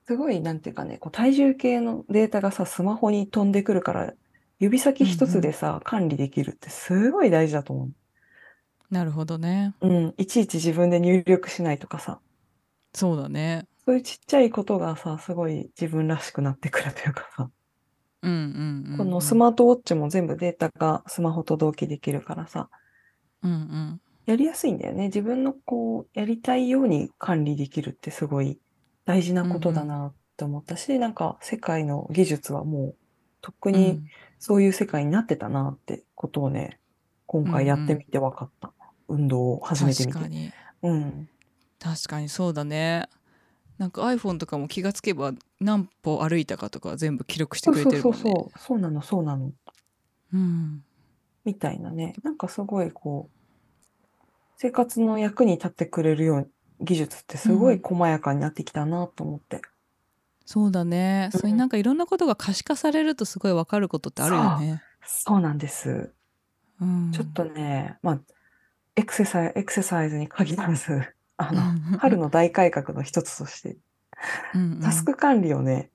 [0.07, 4.15] すごい、なんていうかね、こう体重計のデータがさ、スマホに飛んでくるから、
[4.61, 7.91] 指先一つでさ、管理できるってすごい大事だと思
[8.91, 9.89] なるほどねう。
[9.89, 10.15] うん。
[10.17, 12.21] いちいち自分で入力しないとかさ。
[12.95, 17.51] そうだねそういうちっちゃいことがさ、すごい自分らしくなってくるというかさ。
[18.22, 22.68] うんうんうんうんこのスマートウォッチも全部データがスマホと同期できるからさ、
[23.42, 25.05] うんうんやりやすいんだよね。
[25.05, 28.59] 自分のこう、やりたいように管理できるってすごい
[29.05, 32.96] 大事なことだなって思ったし、なんか世界の技術はもう、
[33.40, 34.07] とっくにうん
[34.40, 36.81] そういう世界になってたなってことをね、
[37.27, 38.72] 今回やってみて分かった。
[39.09, 40.18] 運動を始めてみて。
[40.18, 41.29] 確かにうん。
[41.79, 43.09] 確かにそうだね
[43.79, 48.59] なんか iPhone とかも気がつけば何歩歩いたかとか全部記録してくれてるもんねそうそう。
[48.59, 49.53] そうなの、そうなの。
[50.33, 50.85] うん
[51.45, 52.15] みたいなね。
[52.25, 54.25] なんかすごいこう、
[54.57, 56.47] 生活の役に立ってくれるような
[56.81, 59.62] 技術ってすごい細やかになってきたなと思って。
[60.45, 66.12] そうだね、うんそれになんかいろんなことが可視化されるとすごいわかることってあるよねそうなんです。
[66.81, 68.21] うんちょっとね、まあ、
[68.95, 73.77] エクササイエクササイズに限らず、あの、うん春の大改革の一つとして、
[74.55, 75.90] うんうんタスク管理をね、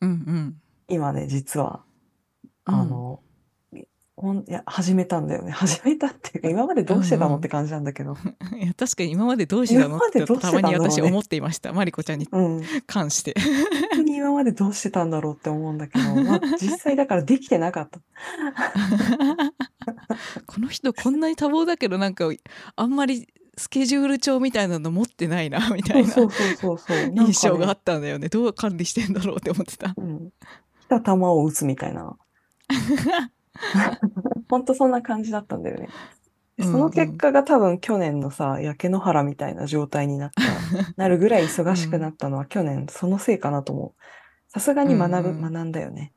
[0.00, 0.56] うんうん
[0.88, 1.82] 今ね、実は、
[2.66, 3.20] うんあの、
[4.16, 5.50] ほんいや、始めたんだよね。
[5.52, 8.16] 始めたっていうか、今までどうしてたうんうんのって感じなんだけど。
[8.56, 12.62] いや確かに今までどうしてたのってたまに私思っていましたマリコちゃんにうん。
[12.86, 13.44] 関して本
[13.96, 18.00] 当に今までどうしてたんだろうって思うんだけど、 まあ、実際だからできてなかった。
[20.46, 22.28] この人こんなに多忙だけどなんか
[22.76, 30.30] あんまりスケジュール帳みたいなの持ってないな みたいな印象があったんだよねどう管理してんだろうって思ってたうん。
[30.80, 32.16] 来た球を打つみたいな。
[34.48, 35.88] 本当そんな感じだったんだよね。
[36.56, 40.42] でその結果が多分去年のさ、焼け野原みたいな状態になった、
[40.96, 44.02] なるぐらい忙しくなったのは去年そのせいかなと思う。
[44.48, 46.12] さすがに学ぶ、うんうん学んだよね。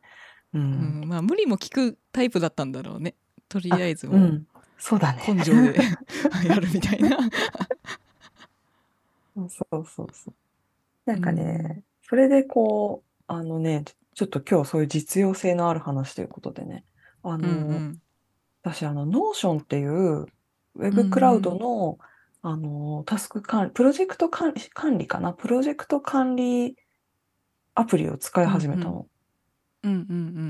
[0.54, 0.60] う。
[0.60, 3.16] うんん、まあ無理も聞くタイプだったんだろうね
[3.48, 4.48] とりあえずもうん。
[4.78, 5.24] そうだね。
[5.28, 5.80] 根性で
[6.48, 7.18] やるみたいな。
[9.36, 10.34] そうそうそうそう。
[11.06, 13.84] なんかね、それでこう、あのね、
[14.14, 16.86] ちょっと今日そういう実用性のある話ということでね、
[17.24, 18.02] あうんの、うん。
[18.64, 22.00] 私、あの、 Notionっていう、ウェブクラウドの、
[22.42, 25.34] あの、タスク管理、プロジェクト管理、管理かな？
[25.34, 26.78] プロジェクト管理
[27.74, 29.08] アプリを使い始めたの。
[29.84, 30.00] うんうん。
[30.00, 30.04] う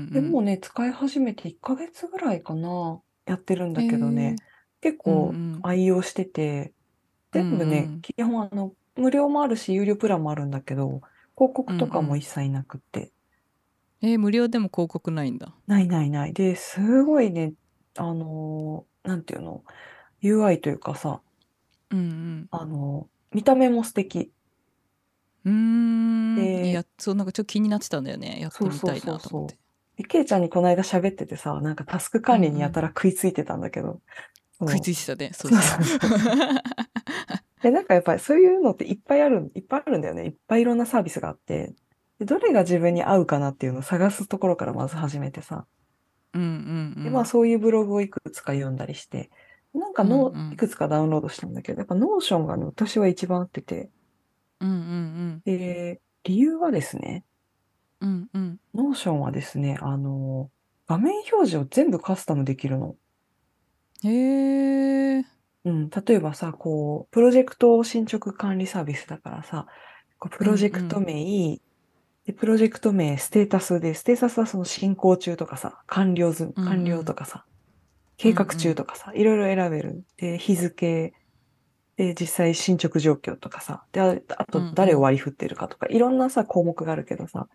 [0.08, 4.40] んでもうね、使い始めて1ヶ月ぐらいかな、やってるんだけどね、
[4.80, 5.62] 結構うんうん。
[5.62, 6.74] 愛用してて、
[7.32, 8.02] 全部ね、うんうん。
[8.02, 11.00] 基本あの、無料もあるし、有料プランもあるんだけど、
[11.36, 13.12] 広告とかも一切なくって、
[14.00, 15.54] えー無料でも広告ないんだ。
[15.66, 16.32] ないないない。
[16.32, 17.54] で、すごいね、
[17.96, 19.64] あのーなんていうの、
[20.20, 21.22] UI というかさ、
[21.90, 24.32] うんあのー見た目も素敵。
[25.44, 26.64] うん。
[26.64, 28.40] いやそうなんかちょっと気になってたんだよね。
[28.40, 29.58] やってみたいなと思って
[29.96, 34.00] で、ケイちゃんにこの間喋っててさ、なんかタスク管理にやたら食いついてたんだけど、
[34.58, 34.68] そう。
[34.70, 35.30] 食いついてたね。
[35.32, 35.60] そうそう。
[35.60, 36.00] そうそう。
[36.00, 36.20] そ う
[37.62, 40.24] で、なんかやっぱりそういうのっていっぱいある、いっぱいあるんだよね。
[40.24, 41.74] いっぱいいろんなサービスがあって、
[42.18, 45.66] でどれが自分に合うかなっていうのを探すところからまず始めてさ、
[46.34, 47.04] うんうんうん。
[47.04, 49.30] で、まあそういうブログをいくつか読んだりして、
[49.74, 50.52] なんかの、うんうん。
[50.52, 53.90] いくつかダウンロードしたんだけど、やっぱ Notionがね、私は一番合ってて、
[54.60, 55.42] うんうん。
[55.44, 57.24] で、理由はですね、
[58.00, 58.42] うんうん。
[58.42, 60.50] うん Notionはですね、あの、
[60.86, 62.96] 画面表示を全部カスタムできるの。
[64.04, 65.24] へえ
[65.64, 69.66] うん、例えばさ、こう、プロジェクト進捗管理サービスだからさ、
[70.18, 71.58] こうプロジェクト名、
[72.26, 76.68] で、プロジェクト名、ステータスで、ステータスはその進行中とかさ、完了ず、うんうん。
[76.68, 77.46] 完了とかさ、
[78.16, 80.04] 計画中とかさ、いろいろ選べる。
[80.18, 81.14] で、日付、
[81.96, 84.74] で、実際進捗状況とかさ、で、ああとうんうん。
[84.74, 87.48] 誰を割り振ってるかとか、いろんなさ、項目があるけどさ、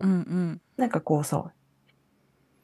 [0.00, 1.52] うんうんなんかこうさ、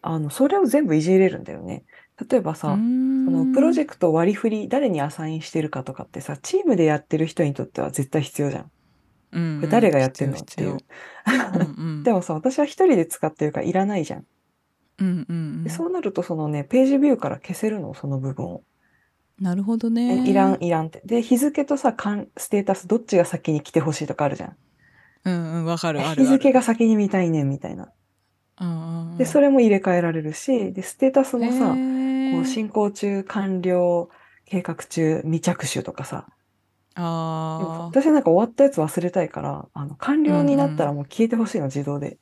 [0.03, 1.85] あの、それを全部いじれるんだよね。
[2.31, 8.63] 例えばさ、そのプロジェクト割り振り、誰にアサインしてるかとかってさ、チームでやってる人にとっては絶対必要じゃん。
[8.63, 8.71] ク、
[9.33, 10.79] うんうんこれ誰がやってんのっていう。
[12.05, 14.27] でもさ、私は一人で使ってるからいらないじゃん。
[14.99, 18.63] うんうんうんでそうなると、そのね、ページビューから消せるの、その部分を。
[19.41, 21.03] なるほどえねいらん、いらんって。
[21.05, 24.57] で、日付とさ、かんステータス、どっちが先に来てほしいとかあるじゃん。
[25.27, 27.89] うんうんわかるある日付が先に見たいねん、みたいな。
[28.61, 31.75] うんうんで、それも入れ替えられるし、で、ステータスもさ、
[32.33, 34.09] こう進行中、完了、
[34.45, 36.27] 計画中、未着手とかさ、
[36.95, 42.19] あ私はなんか終わったやつ忘れたいから、あの、完了になったらもう消えてほしいの、自動で。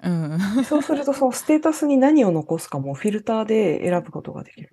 [0.00, 0.56] あうん。
[0.56, 4.70] でそうすると、その ステータスに何を残すかもフィルターで選ぶことができる。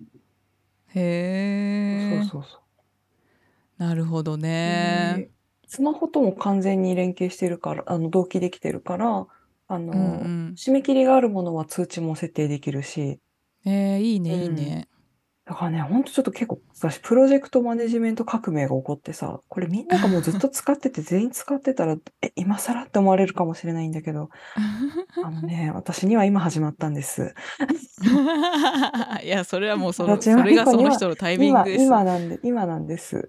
[0.94, 3.82] へえそうそうそう。
[3.82, 5.28] なるほどね。
[5.28, 5.35] で
[5.66, 9.26] スマホとも完全に連携してるから、あの、同期できてるから、
[9.68, 10.54] あの、うんうん。
[10.56, 13.20] 締め切りがあるものは通知も設定できるし、
[13.64, 14.88] えー、いいねうんいいね
[15.46, 24.28] だからね、ほんとちょっと結構、私、プロジェクトマネジメント革命が起こってさ、これみんながもうずっと使ってて、全員使ってたら、え、今更って思われるかもしれないんだけど、
[25.24, 27.32] あのね、 私には今始まったんです。
[29.22, 33.28] いやそれはもうそのそれがその人のタイミング今、です今なんで、今なんです。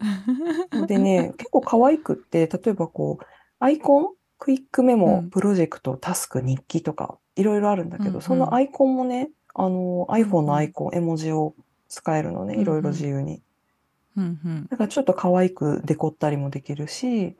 [0.88, 3.25] でね、 結構可愛くって、例えばこう、
[3.60, 4.08] アイコン、
[4.39, 5.30] クイックメモ、うん。
[5.30, 8.21] プロジェクト、タスク、日記とか、いろいろあるんだけど、うんうん。
[8.23, 10.45] そのアイコンもね、あの、iPhone うん。
[10.47, 11.53] のアイコン、絵文字を
[11.88, 13.41] 使えるのね、いろいろ自由に。
[14.15, 17.36] うんうんだからちょっと可愛くデコったりもできるし、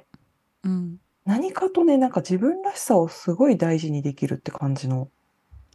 [0.64, 5.10] うん何かとね、なんか自分らしさをすごい大事にできるって感じの。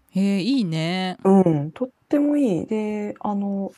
[0.08, 2.66] へえいいねうん、とってもいい。
[2.66, 3.70] で、あの、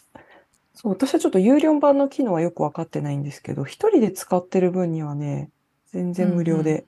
[0.73, 5.51] そう、私はちょっと有料版の機能はよくわかってないんですけど、一人で使ってる分にはね、
[5.87, 6.87] 全然無料で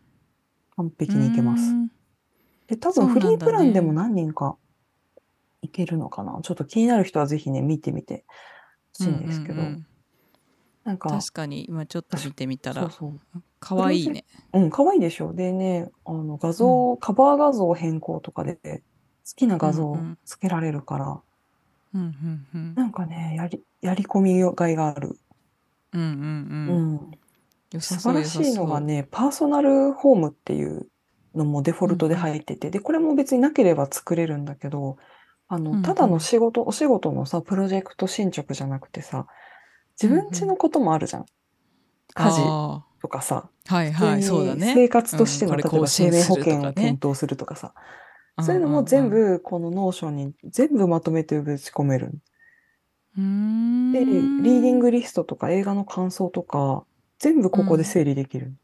[0.77, 1.63] 完璧にいけます。
[1.63, 1.97] うんうなんだね
[2.95, 4.57] 分フリープランでも何人か
[5.67, 6.39] いけるのかな？
[6.43, 8.25] ちょっと気になる人はぜひね、見てみて
[8.99, 9.87] ほしいんですけど、うんうんうん。
[10.85, 11.67] なんか、確かに。
[11.69, 12.83] 今ちょっと見てみたら。
[12.83, 13.43] そうそう。
[13.61, 14.25] 可愛いね。
[14.53, 15.35] うん、可愛いでしょ？
[15.35, 18.81] でね、あの、画像、カバー画像変更とかで、好
[19.35, 21.21] きな画像つけられるから、
[21.95, 22.75] うんうんうん。
[22.75, 25.19] なんかね、やり、やり込みがいがある。
[25.93, 26.95] うんうんううん。
[27.75, 30.87] う素晴らしいのがね、パーソナルホームっていう
[31.35, 34.99] のもデフォルトで入ってて、で、これも別になければ作れるんだけど、
[35.49, 39.27] あの、ただの仕事、お仕事のさ、プロジェクト進捗じゃなくてさ、
[40.01, 41.27] 自分家のこともあるじゃん。
[42.15, 44.73] 家事あとかさ、ーはいはいそうだね。
[44.75, 47.75] 生活としての、例えば生命保険を検討するとかさ、
[48.41, 52.13] そういうのも全部この Notionに全部まとめてぶち込める。
[53.17, 56.85] で、リーディングリストとか映画の感想とか、
[57.19, 58.55] 全部ここで整理できる。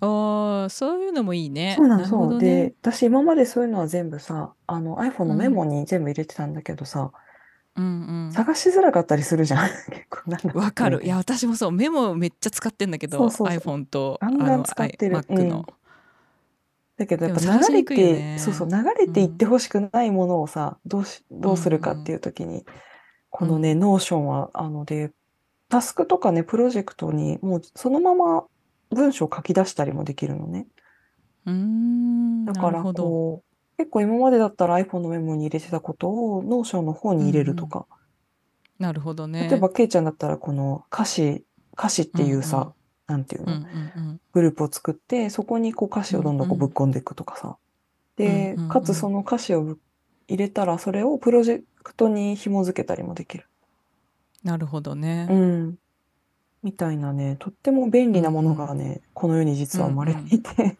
[0.00, 1.74] ああそういうのもいいね。
[1.76, 2.30] そうなの、るほそう。
[2.34, 2.66] どね。
[2.66, 7.12] で、私今までそういうのは全部さ、あの iPhone のメモに全部入れてたんだけどさ、
[7.76, 9.68] うん探しづらかったりするじゃん。
[9.90, 10.58] 結構なんだう。
[10.58, 11.04] んわかる。
[11.04, 11.72] いや私もそう。
[11.72, 13.76] メモめっちゃ使ってんだけどそうそうそう。
[13.76, 15.18] iPhone とガンガン使ってる。
[15.18, 15.36] あの。
[15.36, 15.66] Mac の、
[16.96, 18.38] だけどやっぱでも探し流れにくいよて、ね。
[18.38, 22.64] そうそう、流れていってほしくないものをさ、どうし、どうするかっていう時に、
[23.30, 25.12] このね、 Notionは、あので、
[25.68, 28.44] タスクとかね、プロジェクトにもうそのまま
[28.90, 30.66] 文章を書き出したりもできるのね。
[31.46, 37.86] うーんだからこう、結構今までだったら iPhone のメモに入れてたことを Notionの方に入れるとか、
[38.78, 39.48] なるほどね。
[39.48, 42.72] 例えばケイちゃんだったらこの歌詞、歌詞っていうさ、うんうん。
[43.06, 47.56] なんていうの、うんうんグループを作って、そこにこう歌詞をどんどんこうぶっ込んでいくとかさ。
[48.16, 49.80] でうんうんう、んかつその歌詞をぶ
[50.28, 53.44] 入れたら、それをプロジェクトに紐付けたりもできる。
[53.50, 53.56] うん
[54.46, 55.78] なるほどね、うん。
[56.62, 60.76] みたいなね、とっても便利なものがね、この世に実は生まれていて。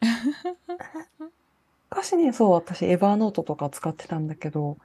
[1.90, 4.76] 昔ね、そう、私、エヴァーノートとか使ってたんだけど、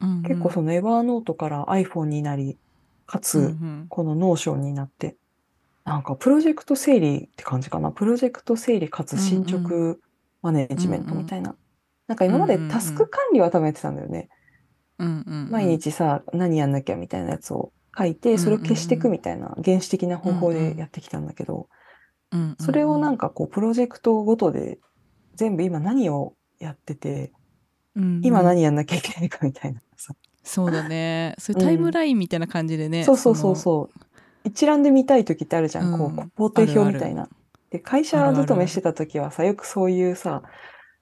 [0.00, 2.58] うんうん結構その Evernote から iPhone になり、
[3.06, 5.16] かつ、うんうんこの Notionになって、
[5.84, 7.90] なんかプロジェクト整理って感じかな。
[7.92, 9.96] プロジェクト整理かつ進捗
[10.42, 11.56] マネジメントみたいな。
[12.06, 14.28] なんか今までタスク管理は多分やってたんだよね。
[14.98, 21.70] うんうんうん毎日さ、何やんなきゃみたいなやつを書いて、それを消していくみたいな原始的な方法でやってきたんだけど、うんうんう
[22.52, 24.80] んそれをなんかこうプロジェクトごとで
[25.36, 27.32] 全部今何をやってて、
[27.94, 30.14] うんうん今何やんなきゃいけないかみたいなさ。
[30.42, 34.00] そうだね そういうタイムラインみたいな感じでね、そうそうそうそう。
[34.42, 35.96] 一覧で見たい時ってあるじゃん。
[35.96, 37.28] こうんう、工程表みたいあな。
[37.70, 40.42] で、会社あるある勤めしてた時はさ、よくそういうさ、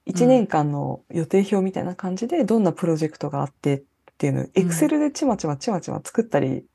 [0.05, 3.83] 一年間の予定表みたいな感じで、どんなプロジェクトがあってっ
[4.17, 6.72] ていうのを、エクセルでちまちまちまちま作ったりそ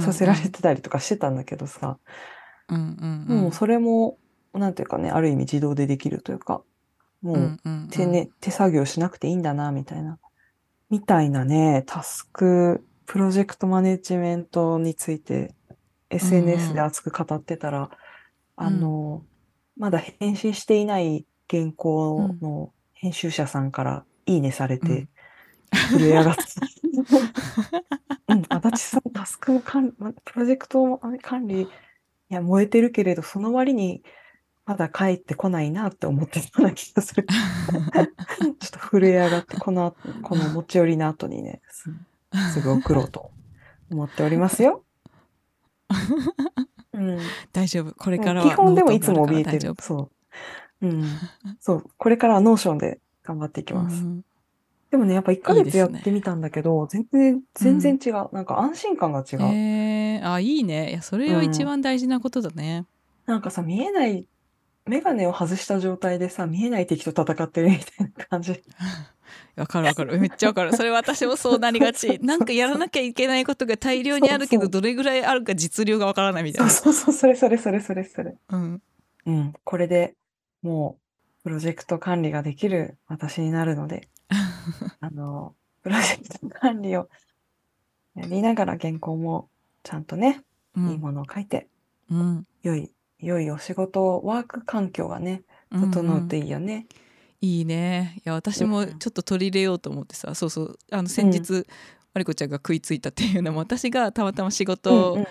[0.00, 1.98] させられてたりとかしてたんだけどさ、
[2.68, 3.42] うんうんうん。
[3.42, 4.18] もうそれも、
[4.52, 6.62] なんていうかね、ある意味自動でできるというか、
[7.22, 7.88] もう、うんうんうん。
[7.90, 10.18] 手ね、手作業しなくていいんだな、みたいな。
[10.90, 15.54] みたいなね、タスク、プロジェクトマネジメントについて、
[16.10, 17.90] SNS で熱く語ってたら、
[18.56, 19.22] あの、
[19.76, 25.08] まだ返信していない原稿の編集者さんからいいねされて、
[25.90, 26.42] 震え上がって。
[26.42, 27.97] た。
[28.58, 29.92] うん、足立さん、タスクの管理、
[30.24, 31.68] プロジェクト管理、い
[32.28, 34.02] や、燃えてるけれど、その割に、
[34.66, 37.24] まだ帰ってこないなって思ってたような気がする。
[37.26, 38.06] ちょっ
[38.70, 41.90] と震え上がって、この、この持ち寄りの後にね、す
[42.52, 43.30] すぐ送ろうと
[43.90, 44.84] 思っておりますよ。
[46.92, 47.18] う うん。
[47.52, 49.74] 大丈夫これからは基本でもいつも怯えてる。
[49.78, 50.10] そ
[50.82, 50.86] う。
[50.86, 51.04] うん。
[51.60, 51.90] そう。
[51.96, 54.02] これからは Notionで頑張っていきます。
[54.02, 54.22] うん
[54.90, 55.94] でもね、やっぱ1ヶ月いいですね。
[55.94, 58.28] やってみたんだけど、全然、全然違う。
[58.32, 59.42] なんか安心感が違う。
[59.42, 60.90] えー、あいいね。
[60.90, 62.86] いやそれは一番大事なことだね、
[63.26, 64.24] なんかさ、見えない、
[64.86, 68.62] メガネを外した状態でさ、見えない敵と戦ってるみたいな感じ。
[69.56, 70.18] わかるわかる。
[70.18, 70.74] めっちゃわかる。
[70.74, 72.18] それ私もそうなりがち。
[72.24, 76.70] なんかやらなきゃいけないことが大量にあるけどどれぐらいあるか実量がわからないみたいな。
[76.70, 78.36] そうそうそう、それそれそれそれそれ。
[78.48, 78.82] うん。
[79.26, 79.52] うん。
[79.64, 80.14] これで
[80.62, 80.96] も
[81.40, 84.08] う、プロジェクト管理ができる私になるので、
[85.00, 87.08] あの、プロジェクト管理を
[88.14, 89.48] やりながら原稿も
[89.82, 90.42] ちゃんとね、
[90.76, 90.90] うん。
[90.90, 91.68] いいものを書いて、
[92.10, 92.46] うん。
[92.62, 96.86] 良い、良いお仕事、ワーク環境がね、うん整うといいよね。
[97.40, 98.14] いいね。
[98.18, 100.78] いや私もちょっと取り入れようと思ってさそうそう。
[100.90, 101.66] あの先日、
[102.14, 105.26] まりこちゃんが食いついたっていうのも私がたまたま仕事を、うんうん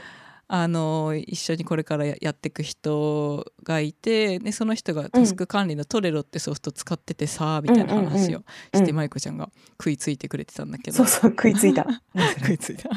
[0.49, 8.39] あの一緒にこれからややっていく人がいてでその人がタスク管理のトレロってソフト使っててさみたいな話を
[8.73, 10.97] して、うんまりこちゃんが食いついてくれてたんだけど。
[10.97, 11.85] そうそう、食いついた。
[12.39, 12.89] 食いついた。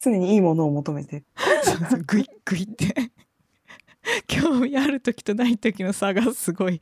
[0.00, 1.24] 常にいいものを求めて。
[1.62, 3.12] そうそうグイッグイって。
[4.26, 6.80] 興味ある時とない時の差がすごい。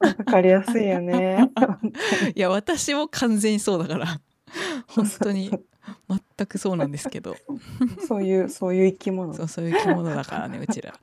[0.00, 1.50] わかりやすいよね。
[2.34, 4.20] いや私も完全にそうだから
[4.88, 5.50] 本当に
[6.08, 7.36] 全くそうなんですけど。
[8.06, 9.34] そういう、そういう生き物。
[9.34, 9.44] そ。
[9.44, 10.94] うそういう生き物だからね うちら。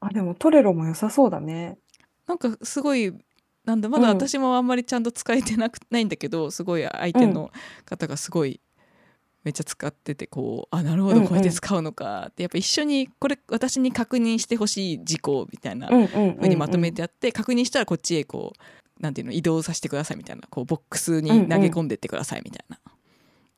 [0.00, 1.78] あ、でもトレロも良さそうだね。
[2.26, 3.12] なんかすごい
[3.64, 4.16] なんだまだうん。
[4.16, 7.50] 私もあんまりちゃんと使えてなくないんだけどすごい相手の
[7.84, 8.60] 方がすごい
[9.44, 12.28] めっちゃ使っててこうあなるほどこうやって使うのか。
[12.30, 18.58] ってやっぱ一緒にこれ私に確認してほしい事項みたいなふうにまとめてあって確認したらこっちへこう
[19.02, 20.42] なんていうの移動させてくださいみたいな。
[20.48, 22.78] こうボックスに投げ込んでってくださいみたいな。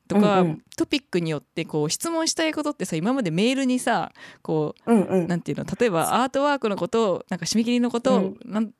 [0.07, 0.63] とか、うんうん。
[0.75, 5.27] トピックによってこう質問したいことってさ今までメールにさこううんうん。
[5.27, 8.37] なんていうの例えばアートワークのことなんか締め切りのこと、うん。
[8.45, 8.73] なん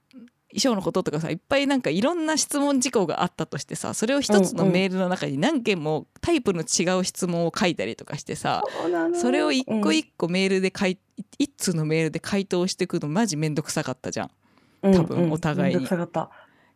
[0.50, 4.74] 衣装のこととかさいっぱいなんかいろんな質問事項があったとしてさそれを一つのうんうん。
[4.74, 9.16] メールの中に何件もタイプの違う質問を書いたりとかしてさ、そうなの。
[9.16, 10.98] それを一個一個メールで書い
[11.40, 14.32] 一通のメールで回答していくのマジめんどくさかったじゃん。
[14.84, 14.94] うん。
[14.96, 15.82] 多分お互いに。
[15.82, 16.30] めんどくさかった。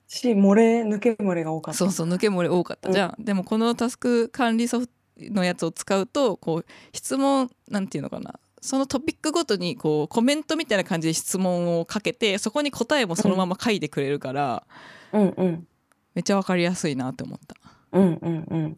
[0.10, 1.78] し、漏れ、抜け漏れが多かった。
[1.78, 14.64] そうそう抜け漏れ多かったじゃん、でもこのタスク管理ソフトのやつを使うとこう質問なんていうのかなそのトピックごとにこうコメントみたいな感じで質問をかけてそこに答えもそのまま書いてくれるから、
[15.12, 15.68] うんうん。
[16.16, 17.56] めっちゃわかりやすいなって思った。
[17.92, 18.78] うんうんうん。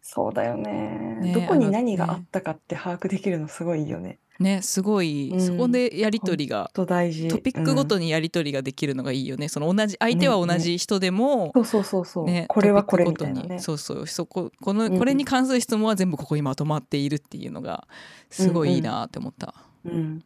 [0.00, 1.18] そうだよね。
[1.20, 4.18] ねどこに何がねあったかって把握できるのすごいよね。
[4.38, 7.28] ねすごい、うんそこでやり取りがと大事。
[7.28, 8.02] トピックごとに。
[8.02, 12.24] にやり取りができるのがいいよねその同じ相手は同じ人でも、そうそうそうそう。
[12.26, 13.58] ね、これはこれみたいなね。
[13.60, 17.86] そうそうそここのうんうんこれに関する質問は全部ここにまとまっているっていうのが
[18.30, 19.54] すごいいいなって思った。
[19.84, 20.24] うん。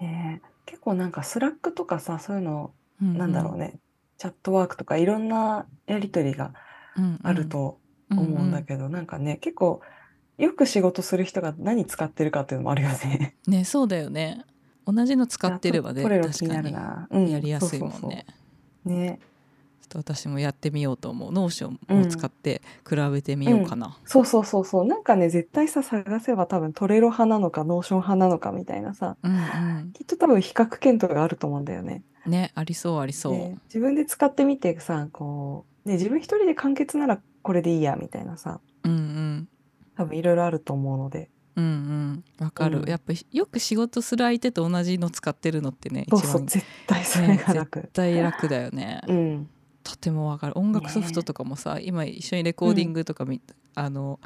[0.00, 2.72] ねえ結構なんか Slack とかさ、そういうの、
[3.02, 3.74] うなんだろうね。
[4.18, 6.54] Chatwork とかいろんなやりとりが
[6.96, 7.78] うんうんあると
[8.10, 9.80] 思うんだけど、なんかね、結構
[10.38, 13.36] よく仕事する人が何使ってるかっていうのもあるよね。
[13.46, 14.44] ねそうだよね。
[14.86, 17.32] 同じの使ってればねこれ確かに。
[17.32, 17.96] やりやすいもんね。
[17.96, 18.24] そうそうそ
[18.86, 18.90] う。
[18.90, 19.18] ね。
[19.82, 21.32] ちょっと私もやってみようと思う。
[21.32, 24.86] Notionも使って比べてみようかな、そうそうそうそう。
[24.86, 32.02] なんかね、絶対さ、探せば多分 Trello派なのか、 Notion派なのかみたいなさ、うんきっと多分比較検討があると思うんだよね。
[32.26, 39.48] うんねありそうありそう、で自分で使ってみてさ、こう、ね、自分一人で完結ならこれでいいや、みたいなさ、うんうん
[39.96, 41.30] 多分いろいろあると思うので。
[41.54, 42.24] うんうん。
[42.44, 42.88] わかる、うん。
[42.88, 47.80] やっぱよく仕事する相手と同じの使ってるのってね一番そうそう、絶対それが楽。
[47.80, 49.50] 絶対楽だよね、うん。
[49.82, 50.58] とてもわかる。
[50.58, 53.40] 音楽ソフトとかもさ、今一緒にレコーディングとかみ、
[53.74, 54.18] あの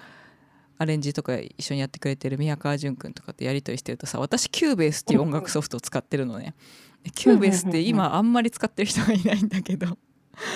[0.78, 6.54] アレンジとか一緒にやってくれてる宮川淳君とかってやり取りしてるとさ私 Cubaseっていう音楽ソフトを使ってるのね。
[7.02, 9.96] で Cubaseって今あんまり使ってる人がいないんだけど。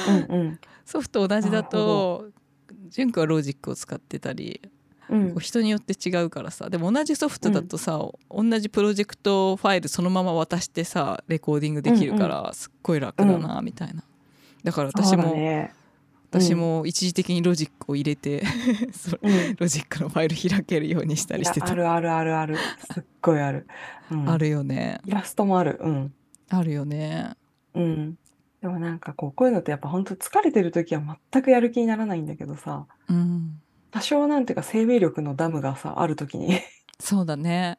[0.08, 0.60] うんうん。
[0.84, 2.28] ソフト同じだと
[2.90, 4.60] 淳君はロジックを使ってたり
[5.10, 8.00] うん人によって違うからさでも同じソフトだとさ、
[8.30, 14.04] 同じプロジェクトファイルそのまま渡してさレコーディングできるから、すっごい楽だなみたいな
[14.64, 15.74] だから私も、ね。
[16.30, 18.44] 私も一時的にロジックを入れて。
[19.58, 22.56] ロジックのファイル開けるようにしたりしてたあるあるあるある。
[22.92, 23.66] すっごいある。
[24.12, 25.78] うんあるよねイラストもある。
[25.80, 26.14] うん。
[26.48, 27.32] あるよね
[27.74, 28.18] うん。
[28.60, 33.60] でもなんかこう、こういうのってやっぱ本当疲れてる時は全くやる気にならないんだけどさ、うん
[33.90, 36.60] 多少なんていうか生命力のダムがさ、ある時に、
[37.00, 37.78] そうだね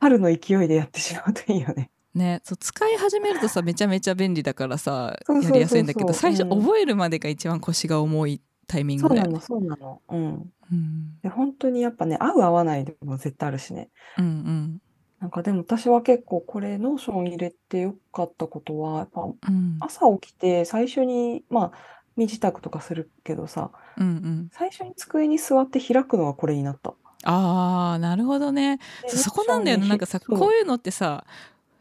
[0.00, 1.90] 春の勢いでやってしまうといいよね。
[2.14, 10.02] ねそう使い始めるとさめちゃめちゃ便利だからさやりやすいんだけど最初うん覚えるまでが一番腰が重いタイミングでそうなの、そうなの。
[10.08, 10.52] うん。
[10.70, 13.88] うんで、本当にやっぱね、合う合わないでも絶対あるしね。
[14.18, 14.82] うんうん
[15.20, 24.50] なんかでも私は結構これ、 Notion 入れてよかったことは、やっぱうん朝起きて最初に、まあ、身支度とかするけどさ、うんうん。
[24.52, 26.92] 最初に机に座って開くのがこれになった。
[27.24, 28.78] ああなるほどね。
[29.02, 29.88] でそこなんだよね。
[29.88, 31.24] なんかさこういうのってさ、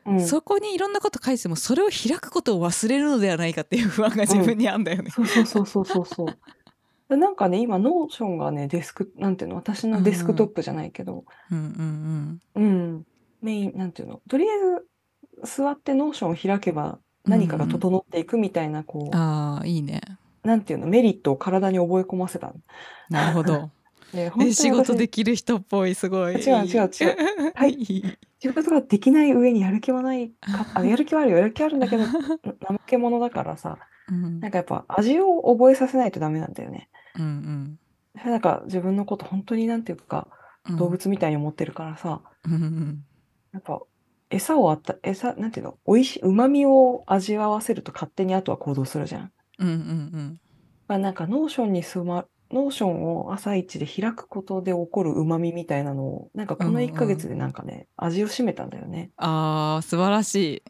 [0.06, 0.26] うん。
[0.26, 5.10] そこにいろんなこと書いててもそれを開くことを忘れるのではないかっていう不安が自分にあんだよね。
[5.10, 6.06] そうそうそうそうそう。
[6.06, 6.38] そう。
[7.10, 13.06] でなんかね、今、 Notion がね、デスク、なんていうの、私のデスクトップじゃないけど、うんうんうん、
[13.42, 14.60] メイン、なんていうの、とりあえ
[15.46, 19.04] ず座って Notion を開けば何かが整っていくみたいな、こう。
[19.04, 20.02] ん、う、ああいいね
[20.48, 22.54] なんていうの、メリットを体に覚え込ませたの。
[23.10, 23.70] なるほど。
[24.14, 26.36] で、 本当にえ仕事私できる人っぽいすごい。
[26.36, 27.18] 違う違う違う
[27.54, 28.04] はいい
[28.40, 32.10] 仕事ができない上にやる気はないか、 あ、やる気はあるよ、やる気あるんだけど、な
[32.62, 33.78] 怠け者だからさ、
[34.10, 36.90] うんなんかやっぱ味を覚えさせないとダメなんだよね。
[37.20, 37.78] うん
[38.16, 40.28] なんか自分のこと本当になんていうか、
[40.70, 43.04] うん動物みたいに思ってるからさ、うんうん
[43.54, 43.82] やっぱ
[44.30, 49.32] 餌をあった、餌、なんていうの、美味しい、旨味を味わわせると勝手にあとは行動するじゃん。
[49.60, 50.40] うんうん
[50.88, 59.12] まあ、なんか Notion にすま、 Notion を朝一で開くことで起こる旨味みたいなのを、なんかこの1ヶ月でなんかね、味を占めたんだよね。
[59.18, 60.64] ああ素晴らしい。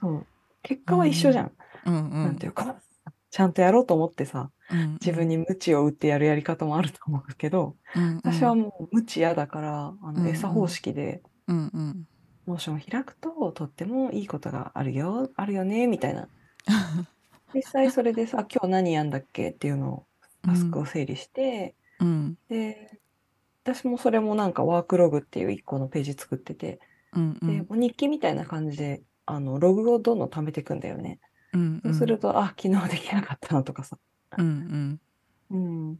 [0.00, 0.26] そう。
[0.62, 1.52] 結果は一緒じゃん。
[1.86, 2.76] うんうんなんていうか、
[3.30, 12.08] ちゃんとやろうと思ってさ、うん自分に鞭を打ってやるやり方もあると思うけど、うん私はもう鞭嫌だから、あうんうんの餌方式で、うんうん
[12.46, 16.28] モーションを開くととってもいいことがあるよ、あるよね、みたいな。
[17.54, 19.50] 実際それでさ、 今日何やんだっけ？
[19.50, 20.06] っていうのを、
[20.42, 23.00] タスクを整理して、うんで、
[23.64, 26.80] 私もそれもなんかワークログっていう一個のページ作ってて、
[27.12, 31.20] うんうんで、日記みたいな感じで、あの、ログをどんどん貯めていくんだよね。
[31.52, 33.98] うんそうすると、あ、昨日できなかったなとかさ、
[34.36, 35.00] うん
[35.50, 35.58] うん
[35.90, 35.98] うん。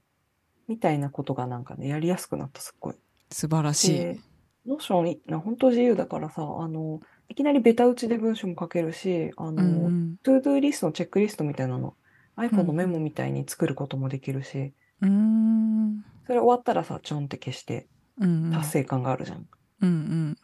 [0.68, 2.94] みたいなことがなんかね、やりやすくなった、すっごい。
[3.30, 4.20] 素晴らしいで。
[4.66, 11.94] Notion 本当自由だからさ、あの、いきなりベタ打ちで文章も書けるし、あの、うんうん to-do リストのチェックリストみたいなの、
[12.36, 17.86] iPhone のメモみたいに作ることもできるし、うーんそれ終わったらさ、ちょんって消して
[18.20, 19.46] うん達成感があるじゃん。
[19.82, 20.36] うん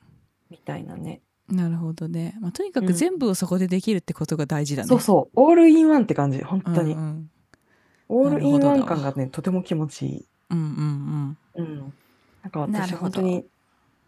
[0.51, 1.21] みたいなね。
[1.49, 2.39] うんなるほどね。
[2.41, 4.89] まあとにかうんく全部をそこでできるってことが大事だね。
[4.89, 6.93] そうそう、オールインワンって感じ、本当に。
[6.93, 7.31] うんうん
[8.09, 10.29] オールインワン感がね、とても気持ちいい。
[10.51, 11.95] うんうんうん。
[12.43, 13.47] なんか私なるほど本当に、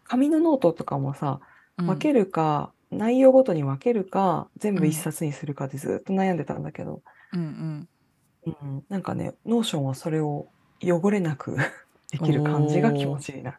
[0.03, 1.56] 紙のノートとかもさ、うん。
[1.77, 7.01] 分けるか、内容ごとに分けるか、全部一冊にするかでずっと悩んでたんだけど、
[7.33, 7.89] うんうん
[8.45, 10.47] うん、なんかね、 Notion はそれを
[10.81, 11.57] 汚れなく
[12.11, 13.57] できる感じが気持ちいいな。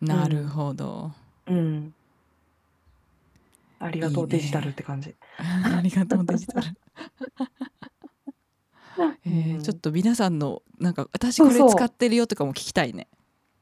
[0.00, 1.12] なるほど。
[1.46, 1.94] うん。
[3.78, 5.14] ありがとう、ねデジタルって感じ。
[5.38, 6.66] ありがとうデジタル。
[9.24, 13.08] えーちょっと皆さんのなんか私これそうそう使ってるよとかも聞きたいね。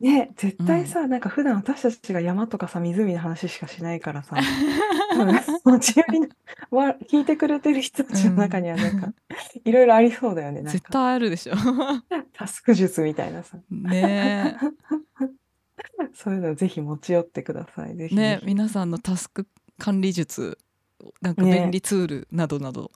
[0.01, 4.37] ね、絶対さ、なんか普段私たちが山とかさ、湖の話しかしないからさ、
[5.15, 5.35] 多分
[5.65, 6.29] 持ち寄りの
[6.71, 9.13] は聞いてくれてる人たちの中にはなんか、
[9.65, 10.63] いろいろありそうだよね。
[10.63, 11.55] なん絶か、対あるでしょ。
[12.33, 13.59] タスク術みたいなさ。
[13.71, 14.57] ね
[16.15, 17.97] そういうのぜひ持ち寄ってください。
[17.97, 19.47] ぜえひぜひね皆さんのタスク
[19.79, 20.59] 管理術
[21.21, 22.93] なんかね便利ツールなどなど、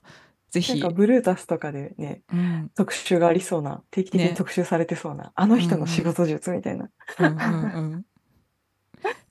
[0.53, 6.91] ぜひなんか、ブルータスとかでね、うん特集がありそうな、定期的ねに特集されてそうな、あの人の仕事術みたいな。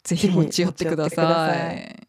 [0.02, 2.08] ぜひ持ち寄ってください。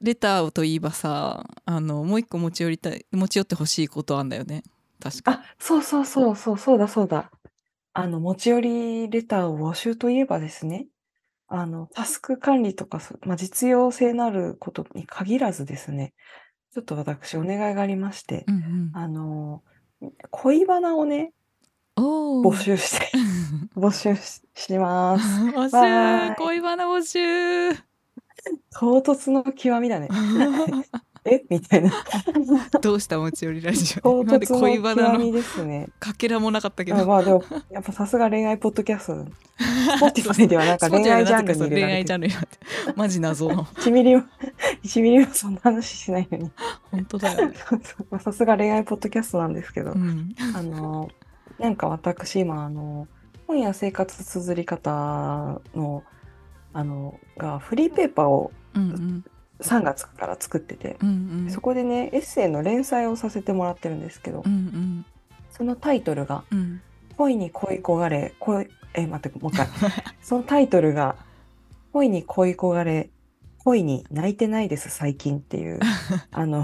[0.00, 4.62] レターといえばさあのもう一個持ち寄りたい持ち寄ってほしいことあんだよね
[5.00, 5.32] 確か。
[5.32, 7.30] あ、そうそうそうそう、そうだそうだ。
[7.92, 10.88] あの、持ち寄りレターを募集といえばですね、
[11.48, 16.12] あの、タスク管理とか、そまあ、実用性のあることに限らずですね、
[16.76, 19.62] ちょっと私お願いがありまして、うんうん、あの、
[20.30, 21.32] 恋バナをね、
[21.96, 23.10] お募集して、
[23.74, 25.24] 募集しします。
[25.24, 27.72] 募集恋バナ募集
[28.70, 30.10] 唐突の極みだね。
[31.26, 31.44] え？
[31.50, 31.92] みたいな。
[32.80, 35.88] どうした持ち寄りラジオ唐今まで突恋バナのですね。
[35.98, 36.96] かけらもなかったけど。
[36.98, 39.26] まあまあでも、やっぱさすが恋愛ポッドキャスト。
[39.98, 41.84] Spotify ではなんか恋愛ジャンルに恋。
[41.84, 42.58] 愛ジャンルになって。
[42.94, 43.64] マジ謎の。
[43.64, 44.22] 1ミリも、
[44.82, 46.50] 1ミリもそんな話しないのに。
[46.90, 47.52] 本当だよ
[48.20, 51.10] さすが恋愛ポッドキャストなんですけど、うん、あの、
[51.58, 53.08] なんか私今、あの、
[53.46, 56.02] 本や生活綴り方の、
[56.72, 59.24] あの、がフリーペーパーをうんうん
[59.60, 61.12] 3月から作ってて、うんう
[61.48, 65.04] んそこでね、エッセイの連載をさせてもらってるんですけどう、ん
[65.50, 66.82] そのタイトルが、うんうん
[67.16, 69.68] 恋に恋焦がれ、恋、え、待って、もう一回。
[70.22, 71.16] そのタイトルが、
[71.92, 73.10] 恋に恋焦がれ、
[73.64, 75.80] 恋に泣いてないです、最近っていう、
[76.30, 76.62] あの、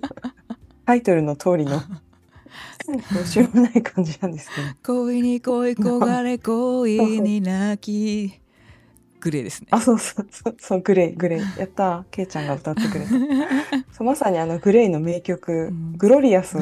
[0.84, 4.94] タイトルの通りのどうしようもない感じなんですけど。
[4.94, 8.41] 恋に恋焦がれ恋に泣き
[9.22, 11.40] グレーですねあ、そうそうそう、そうグレイ、グレイ。
[11.58, 13.10] やったケイちゃんが歌ってくれた。
[13.94, 16.58] そうまさにあのグレイの名曲、うんグロリアス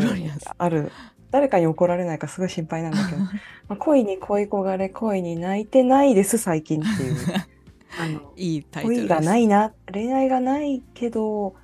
[0.58, 0.92] ある。
[1.30, 3.30] 誰かに怒られないかすごい心配なんだけど、 ま
[3.70, 7.16] あ、恋に恋焦がれ恋に泣いてないです最近っていう。
[7.98, 11.54] あのいいタイトルです恋がないな恋愛がないけど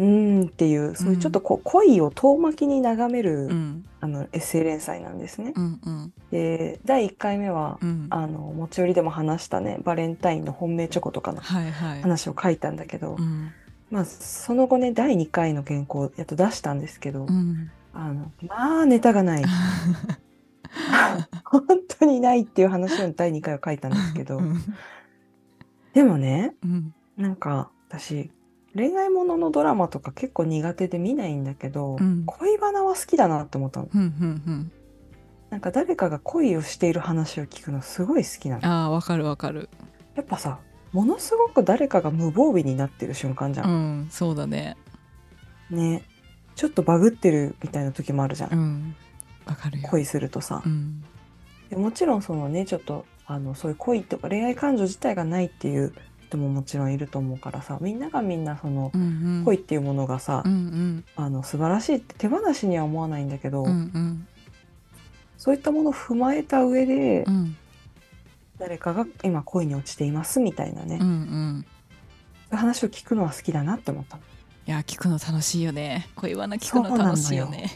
[0.00, 3.84] うーんっていうそういうちょっとこう恋を遠巻きに眺める、うん。
[4.00, 5.52] あのエッセイ連載なんですね。
[5.54, 6.12] うんうん。
[6.30, 8.06] で第1回目は、うん。
[8.08, 12.02] あの持ち寄りでも話したねバレンタインの本命チョコとかのはいはい。
[12.02, 13.52] 話を書いたんだけど、うん。
[13.90, 17.70] まあその後ね第2回の原稿やっと出したんですけど、うん。
[17.92, 19.44] あのまあネタがない。
[21.44, 21.66] 本
[21.98, 24.62] 当にないっていう話を第2回は書いたんですけど、うん。
[25.92, 26.94] でもねうん。
[27.18, 28.30] なんか私
[28.74, 32.24] 恋愛もののドラマとか結構苦手で見ないんだけど、うん。
[32.26, 33.88] 恋バナは好きだなって思ったの。
[33.92, 34.72] うんうん
[35.50, 38.68] なんか誰かが恋をしている話を聞くのすごい好きなうんの。
[38.68, 39.68] ああわかるわかる。
[40.14, 40.60] やっぱさ
[40.92, 44.76] ものすごく誰かが無防備になってる瞬間じゃ、うんんそうだね。
[45.70, 46.04] ね。
[46.54, 48.96] ちょっとバグってるみたいな時もあるじゃん、うん。
[49.46, 49.88] わかるよ。
[49.88, 50.62] 恋するとさ。
[50.64, 51.02] う、ん。
[51.68, 55.92] でもちろんそのねちょっとあのそういう恋とか恋愛感情自体がないっていう
[56.30, 59.04] 人ももちろんいると思うからさみんながみんなそのうんう
[59.40, 59.44] ん。
[59.44, 61.04] 恋っていうものがさ、うんうん。
[61.16, 64.26] あの素晴らしいって手放しには思わないんだけど、うんうん。
[65.36, 67.56] そういったものを踏まえた上で、うん。
[68.58, 71.64] 誰かが今恋に落ちていますみたいなね、うん
[72.50, 72.56] うん。
[72.56, 74.22] 話を聞くのは好きだなって思ったの。
[74.66, 76.08] いや聞くの楽しいよね。
[76.14, 77.70] 恋バナ聞くの楽しいよね。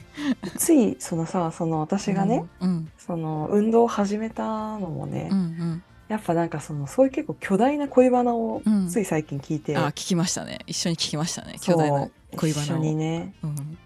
[0.58, 2.90] ついそのさその私がね、うん。
[2.98, 8.88] その運動を始めたのもね、うんうんやっぱなんかそのそういう結構巨大な恋バナをうん。
[8.88, 10.60] つい最近聞いて、あ聞きましたね。
[10.66, 11.56] 一緒に聞きましたね。
[11.60, 13.34] 巨大な恋バ一緒にね。
[13.42, 13.78] うん。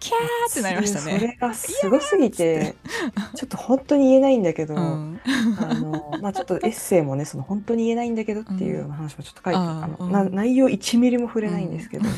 [0.00, 2.76] キャーってなりましたそれねがすごすぎて
[3.34, 5.20] ちょっと本当に言えないんだけど、うん。
[5.60, 10.12] あのまあちょっとエッセイもねその本当に言えないんだけどっていう話もちょっと書いて、うんあのうん。
[10.12, 12.08] な内容1ミリも触れないんですけど、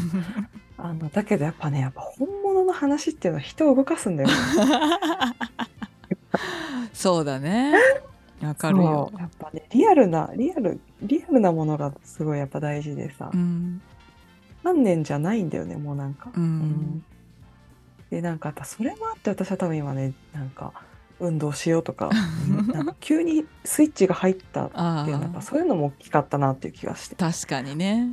[0.79, 4.35] あのだけどやっぱねやっぱ本物の話っていうのは人を動かすんだよね。
[6.93, 7.75] そうだね
[8.43, 9.12] わかるよ。
[9.18, 13.80] やっぱねリアルなリアルリアルなものがすごいやっぱ大事でさ、うん。
[14.62, 16.30] 何年じゃないんだよねもうなんか。
[16.34, 16.59] ううん。
[16.61, 17.05] ん
[18.11, 20.72] でなんかやっぱそれもあって私は多分今ねなんか
[21.20, 22.11] 運動しようとか
[22.72, 27.16] なんか急にスイッチが入ったってあいうのはそういうのも大きかったなっていう気がして。
[27.16, 28.09] 確かにね。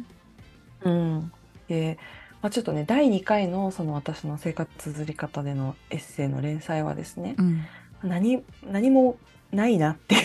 [0.83, 1.31] うん、
[1.67, 1.97] で、
[2.41, 7.61] まあ、ちょっとね第2回のその私の生活綴り方でのエッセイの連載はですねうん。
[8.03, 9.17] 何何も
[9.51, 10.21] ないなっていう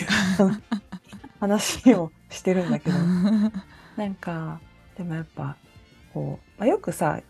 [1.39, 2.97] 話をしてるんだけど。
[3.97, 4.59] なんか
[4.97, 5.55] でもやっぱ
[6.13, 7.21] こう、まあ、よくさ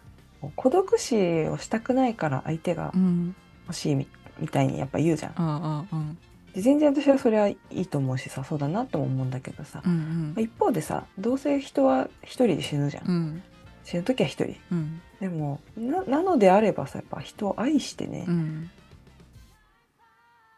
[0.56, 3.36] 孤独死をしたくないから相手がうん。
[3.66, 4.08] 欲しいみ
[4.40, 5.88] みたいにやっぱ言うじゃん。
[5.92, 6.18] うん
[6.54, 10.34] で全然私はそれはいいと思うしさそうだなとも思うんだけどさ、まうん。
[10.38, 13.08] あ一方でさどうせ人は一人で死ぬじゃん。
[13.08, 13.44] うん。
[13.84, 14.56] 死ぬ時は一人。
[14.72, 15.02] うん。
[15.20, 18.70] でもななのであればさやっぱ人を愛してね、うん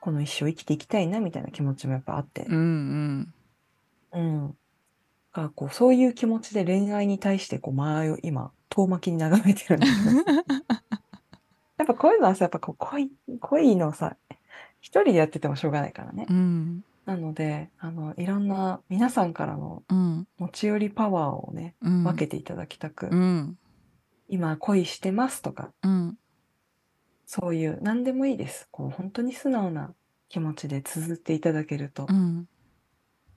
[0.05, 3.33] この一生生きていきたいなみたいな気持ちもやっぱあって、うん
[4.13, 4.55] うん。
[5.55, 10.41] こうそういう気持ちで恋愛に対してこう間合いを今遠巻きに眺めてるんだけど
[11.77, 14.15] やっぱこういうのはさやっぱこう恋恋のさ
[14.79, 16.27] 一人でやっててもしょうがないからね。
[16.29, 16.83] うん。
[17.07, 20.27] なのであのいろんな皆さんからのうん。
[20.37, 22.03] 持ち寄りパワーをねうん。
[22.03, 23.57] 分けていただきたく、うん。
[24.29, 26.15] 今恋してますとかうん
[27.25, 28.67] そういう何でもいいです。
[28.71, 29.93] こう本当に素直な
[30.29, 32.47] 気持ちで綴っていただけると、うん。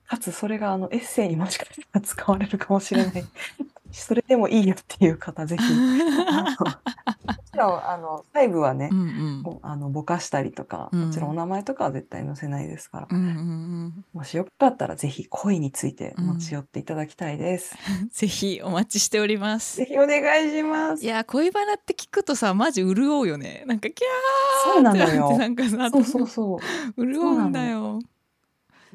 [0.09, 3.23] かつそれがあのエッセイにもしかしたら使われるかもしれない。
[3.91, 5.63] それでもいいよっていう方ぜひ。
[5.63, 5.69] も
[7.51, 11.05] ちろんあの細部はねう、んこうあのぼかしたりとか、うん。
[11.07, 17.75] もちろんお名前とかは絶対載せないですから、うんうんうんもしよかったらぜひ恋について持ち寄っていただきたいです、
[18.11, 19.77] ぜひお待ちしております。
[19.77, 21.03] ぜひお願いします。
[21.03, 23.63] いや恋バナって聞くとさマジ潤うよね。
[23.67, 25.05] なんかキャーそうなのよ。
[25.05, 26.59] ってなってなんかさそうそうそ
[26.97, 27.05] う。
[27.05, 27.99] 潤うんだよ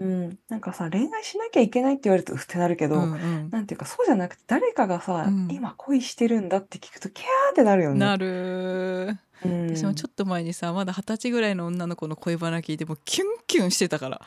[0.00, 7.98] うん、なんかさ恋愛しなきゃいけないって言われるとうってなるけど、うんうんなんていうかそうじゃなくて誰かがさ、うん今恋してるんだって聞くとキャーってなるよね。
[8.00, 14.20] なるうん、私もちょっと前にさまだ二十歳ぐらいの女の子の恋バナ聞いてもうキュンキュンしてたから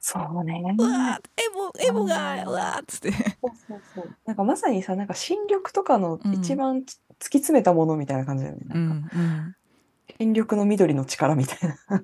[0.00, 0.62] そうね。
[0.78, 3.24] うわーエボエボがうんうわーっつってそう
[3.68, 4.16] そうそう。
[4.24, 8.62] なんかまさにさなんか新緑とかのうん一番つ突き詰めたものみたいな感じだよね。
[8.70, 9.56] うなんかん
[10.18, 12.02] 新緑の緑の力みたいな。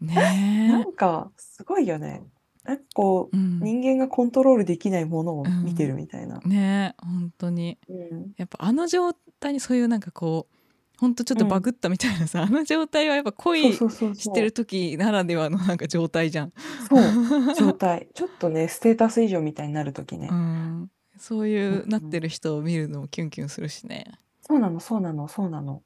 [0.00, 0.68] うんね。
[0.72, 2.22] なんかすごいよね。
[2.64, 6.38] なんかこうえ、うん、人間がコントロールできないものを見てるみたいな。
[6.40, 7.78] ねえ本当に。
[7.88, 8.32] うん。
[8.36, 10.54] やっぱあの状態にそういうなんかこう
[10.98, 16.52] ほんとちょっとバグったみたいなさ、あの状態はやっぱ恋してる時ならではのなんか状態じゃん。
[16.88, 17.02] そう。
[17.54, 18.08] 状態。
[18.14, 21.88] ちょっとねステータス以上みたいになる時ね、うん、そういううんうん。
[21.88, 24.12] なってる人を見るのもキュンキュンするしね。
[24.40, 25.82] そうなのそうなのそうなの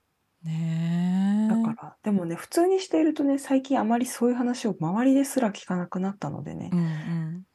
[0.49, 1.55] ねえ。
[1.55, 7.47] だからでもね普通にしているとね最近あまりそういう話を周りですら聞かなくなったのでね、うんうん、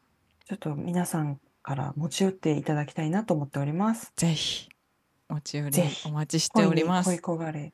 [0.48, 4.70] ちょっと皆さんから持ち寄っていただきたいなと思っておりますぜひ
[5.30, 7.06] 持ち寄りぜひお待ちしております。
[7.06, 7.74] 恋に恋焦がれ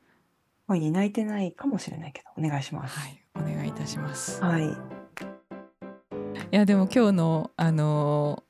[0.68, 4.40] 恋に泣いてないかもしれないけどお願いしますはい、お願いいたします。
[4.42, 4.72] はい、い
[6.52, 8.44] やでも今日のあの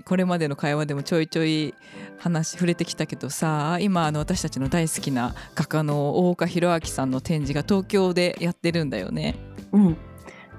[0.00, 1.74] これまでの会話でもちょいちょい
[2.18, 9.36] 話触れてきたけどさ今あの私たちの大好きな画家の大岡弘明さんの展示が東京でやってるんだよね。
[9.72, 9.96] うん。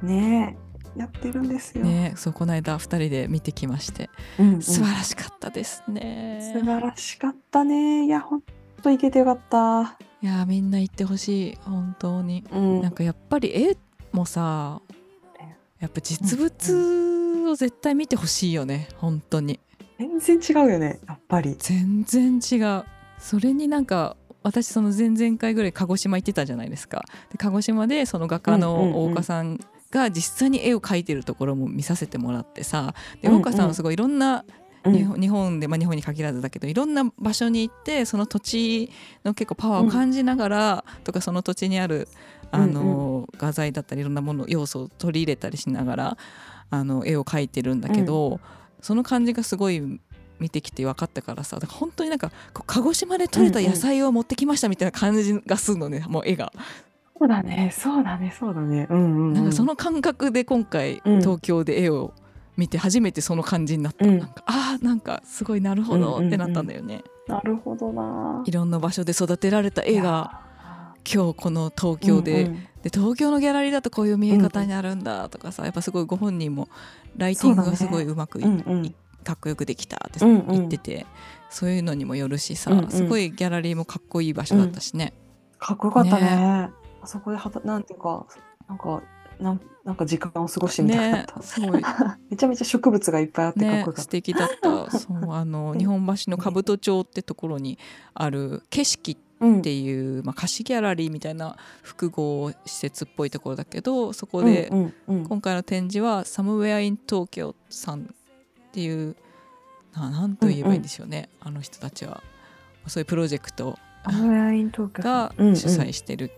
[0.04, 1.00] ねえ。
[1.00, 4.12] やってるんですよ、ねそうこの間2人で見てきまして。
[4.40, 4.62] うんうん。
[4.62, 6.52] 素晴らしかったですね。
[6.54, 8.06] 素晴らしかったね。
[8.06, 8.44] いやほん
[8.84, 9.98] といけてよかった。
[10.22, 11.58] いやみんな行ってほしい。
[11.64, 12.44] 本当に。
[12.52, 12.82] うん。
[12.82, 13.78] なんかやっぱり絵
[14.12, 14.82] もさ
[15.84, 19.60] やっぱ実物を絶対見てほしいよね本当に。
[20.00, 21.58] 全然違うよねやっぱり。
[21.60, 22.86] 全然違う。
[23.20, 27.04] それになんか私その前々回ぐらい鹿児島行ってたじゃないですか。
[27.34, 28.92] で鹿児島でその画家うんうんうん。
[28.92, 29.60] の大岡さん
[29.92, 33.42] が実際に絵を描いてるところも見させてもらってさでうんうん。
[33.42, 34.46] 大岡さんはすごいいろんな
[34.86, 34.94] うん。
[34.94, 38.90] 日本日本で、まあ、日本に限らずだけどいろんな場所に行ってその土地
[39.26, 42.08] の結構パワーを感じながら、とかその土地にある
[42.54, 46.18] あの、画材だったりいろんなもの要素を取り入れたりしながら
[46.70, 48.40] あの絵を描いてるんだけど、
[48.82, 50.00] その感じがすごい
[50.40, 56.52] 見てきて分かったからさだから本当になんか鹿児島で採れた野菜を持ってきましたみたいな感じがするのね、もう絵が。
[57.18, 57.72] そうだね。
[57.74, 58.36] そうだね。
[58.38, 58.88] そうだね。
[58.90, 61.20] うんうん、うん、なんかその感覚で今回、うん。
[61.22, 62.14] 東京で絵を
[62.58, 64.20] 見て初めてその感じになった、うん。
[64.20, 67.04] なんかあーなんかすごいなるほどってなったんだよね。
[67.28, 68.44] なるほどな。
[68.46, 70.42] いろんな場所で育てられた絵が
[71.12, 72.56] 今日この東京で,、うんうん。
[72.84, 76.70] で東京のギャラリーだとこういう見え方になるんだとかさやっぱすごいご本人も
[77.18, 78.96] ライティングがすごいうまくいうんうん。
[79.24, 80.48] かっこよくできたってうんうん。
[80.48, 81.06] 言ってて、
[81.50, 82.90] そういうのにもよるしさ、うんうん。
[82.90, 85.14] すごいギャラリーもかっこいい場所だったしね。
[85.60, 86.22] かっこよかったね。
[86.24, 86.70] ね。
[87.02, 88.26] あそこではたなんていうか
[88.68, 89.02] なんか
[89.40, 91.82] なんなんか時間を過ごしてみたかねった、すごい
[92.30, 94.92] めちゃめちゃ植物がいっぱいあってかっねこよかった、素敵だった。
[94.92, 97.78] そうあの 日本橋の兜町ってところに
[98.14, 99.23] ある景色うん
[99.60, 105.26] っていう、まあ、貸しギャラリーみたいな複合施設っぽいところだけどそこで、うんうんうん。
[105.26, 108.06] 今回の展示は「Somewhere in Tokyo」さんっ
[108.72, 109.16] ていう
[109.96, 112.24] ななんと言えばいいんでしょうね、あの人たちは。
[112.88, 115.56] そういうプロジェクトアムライン東京がうんうん。
[115.56, 116.32] 主催してる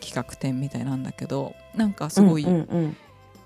[0.00, 2.96] 企画展みたいなんだけど、なんかすごい、うんうんうん。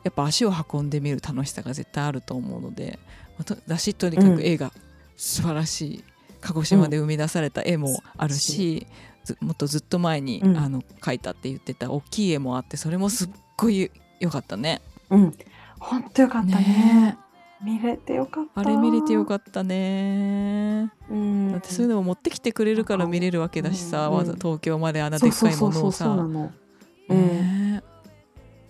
[0.03, 2.99] やっぱ足を運んでみる楽しさが絶対あると思うので、
[3.37, 4.73] まあとだしとにかく絵が
[5.17, 6.05] 素晴らしい
[6.41, 8.87] 鹿児島で生み出された絵もあるし、
[9.25, 10.57] ずもっとずっと前に、うん。
[10.57, 14.81] あの描いたって言ってた大きい絵もあってそれもすっごい良かったね。
[15.11, 15.35] うん。
[15.79, 16.65] 本当よかったね。
[16.65, 17.19] ね。
[17.63, 18.61] 見れてよかった。
[18.61, 20.91] あれ見れてよっかったね。
[21.09, 24.17] た、うん、だってそういうのも持ってきてくれるから見れるわけだしさ、うんうん。
[24.19, 27.15] わざ東京まであんなでっかいものをそうそうそうなさ。
[27.15, 27.83] ね。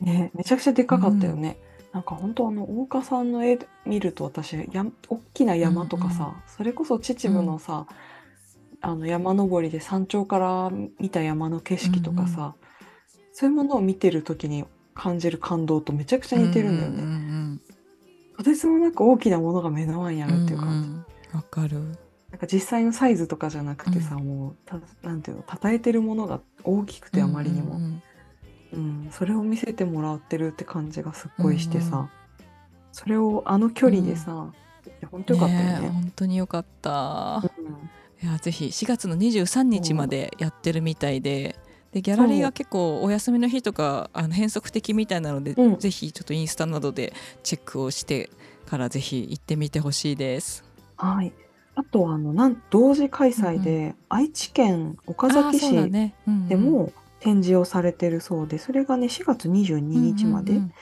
[0.01, 0.31] ね。
[0.35, 1.59] めちゃくちゃでかかったよね、
[1.93, 7.87] なんか本当あの大岡さんの絵見ると私や大きな山とかさ、うんうんそれこそ秩父のさ、
[8.83, 12.55] あの山登りで山頂から見た山の景色とかさ、
[13.33, 14.65] そういうものを見てる時に
[14.95, 17.61] 感じる感動とめちゃくちゃ似てるんだよね、うんうん
[18.37, 21.05] とてつもなく大きなものが目の前にあうんるっていう感じ、んん。
[21.35, 21.79] わかる。
[22.31, 28.03] なんか実際のサイズとかじゃなくてさ、もうたなんていうの称えてるものが大きくてあまりにも、うんうん
[28.73, 32.11] うん、それを見せてもらってるって感じがすっごいしてさ、うんう
[32.93, 34.53] それをあの距離でさ、
[34.85, 35.81] いや本当よかったよね。
[35.81, 37.43] ね本当によかった。
[37.59, 37.91] うん
[38.23, 41.57] いやぜひ4月の23日までやってるみたいで。
[41.93, 47.13] でギャラリーが結構お休みの日とかあの変則的みたいなので、うんぜひちょっとインスタなどで
[47.43, 48.31] チェックをして
[48.67, 50.65] からぜひ行ってみてほしいです。
[50.97, 51.33] はい。
[51.75, 60.53] あとあのなん同時開催で、愛知県岡あ崎ーそうだ市ねうんうんでも展示をされてるそうで、それがね4月22日まで。
[60.53, 60.73] うんうん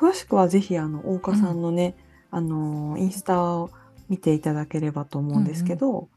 [0.00, 1.94] 詳しくはぜひあの大岡さんのね、
[2.30, 3.70] あのインスタを
[4.08, 6.08] 見ていただければと思うんですけど、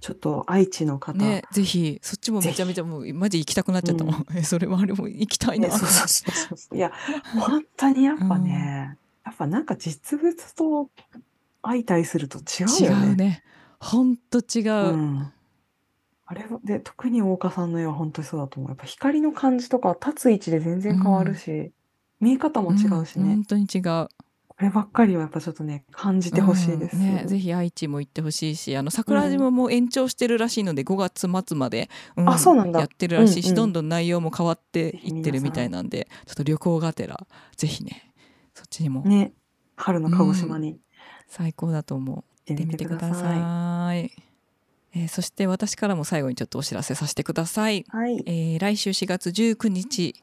[0.00, 6.76] ちょっと愛知の方、ねぜひそっちもめちゃめちゃもうマジ行きたくなっちゃったもん、え それはあれも行きたいな、ねそうそうそうそう。
[6.76, 6.92] いや
[7.34, 10.90] 本当にやっぱね、やっぱなんか実物と
[11.62, 13.12] 相対すると違う違よね。
[13.12, 13.42] うね。
[13.78, 15.32] ほんと違う、うん、
[16.30, 18.70] あれで特に大岡さんの絵は本当にそうだと思う。
[18.70, 21.72] やっぱ光の感じとか立つ位置で全然変わるし、
[22.20, 23.34] 見え方も違うしね。
[23.34, 24.08] ん本当に違うこ
[24.46, 30.96] こればっかりはやっぱちょっとね感じてほしいです、うんね、ぜひ愛知も行ってほしいしあの桜島も延長してるらしいので、5
[31.28, 37.26] 月末まで、うんあそうなんだやってるらしいし、うんうんどんどん内容も変わっていってるみたいなんでちょっと旅行がてら
[37.56, 38.12] ぜひね
[38.54, 39.32] そっちにもね
[39.74, 40.78] 春の鹿児島に
[41.26, 42.16] 最高だと思う。
[42.16, 44.29] 行っててみみてください。
[44.94, 45.00] い。
[45.00, 47.84] えーそして私からも最後にちょっとお知らせさせてください。
[47.88, 48.22] はい。
[48.26, 50.14] えー来週4月19日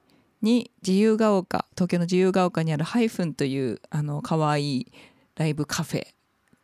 [0.42, 4.92] に自由が丘東京の自由が丘にあるハイフンというあの可愛い
[5.36, 6.08] ライブカフェ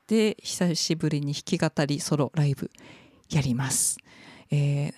[0.07, 2.69] で久しぶりに弾き語りソロライブ
[3.29, 3.97] やります。
[4.51, 4.93] えー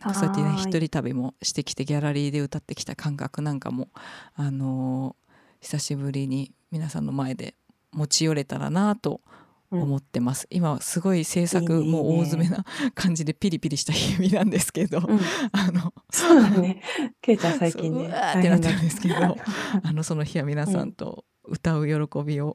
[0.00, 3.88] なんかそうやってね一人旅もしてきてギャラリーで歌ってきた感覚なんかも、
[4.34, 5.24] あのー
[5.64, 7.54] 久しぶりに皆さんの前で
[7.90, 9.22] 持ち寄れたらなと
[9.82, 12.64] 思ってます、今はすごい制作もう大詰めな
[12.94, 15.20] 感じでピリピリした日々なんですけど、うん、
[15.52, 16.82] あのそうだね。
[17.20, 17.98] ケイちゃん最近ね。
[17.98, 19.14] そううわーってなってるんですけど。
[19.82, 22.54] あのその日は皆さんと歌う喜びを、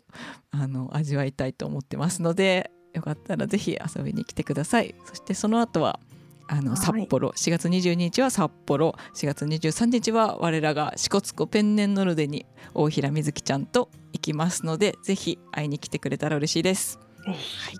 [0.52, 4.96] あの味わいたいと思ってますのでよかったらぜひ遊びに来てください。
[5.06, 6.00] そしてその後は
[6.48, 6.78] あのはい。
[6.78, 7.30] 札幌。
[7.30, 8.96] 4月22日は札幌。
[9.14, 17.78] 4月23日は我らが支笏湖ペンネンノルデに大平瑞希ちゃんと行きますのでぜひ会いに来てくれたら嬉しいですぜひ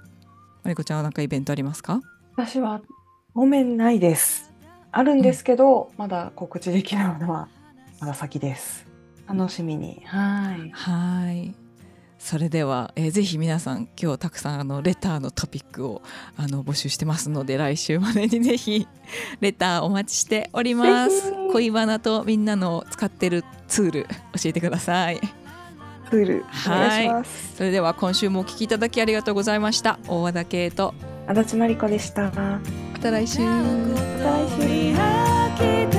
[0.64, 2.02] マリコちゃんは何かイベントありますか？
[2.36, 2.82] 私は
[3.34, 4.52] ごめんないです。
[4.92, 7.48] あるんですけど、まだ告知できないのは
[8.00, 8.86] まだ先です。
[9.28, 10.02] 楽しみに。
[10.06, 10.70] はい。
[10.72, 11.54] はい。
[12.18, 16.02] それでは、えーぜひ皆さん今日たくさんあのレターのトピックを
[16.36, 18.86] あの募集してますので来週までに ぜひ
[19.40, 25.22] レターお待ちしております恋バナとみんなの使ってるツール教えてください
[26.10, 27.56] ツールお願いします。
[27.56, 30.94] それでは今週もお聞きいただきありがとうございました大和田圭と
[31.28, 32.32] 足立真理子でした。
[32.32, 32.60] ま
[32.94, 33.46] また来週た来
[35.92, 35.99] 週。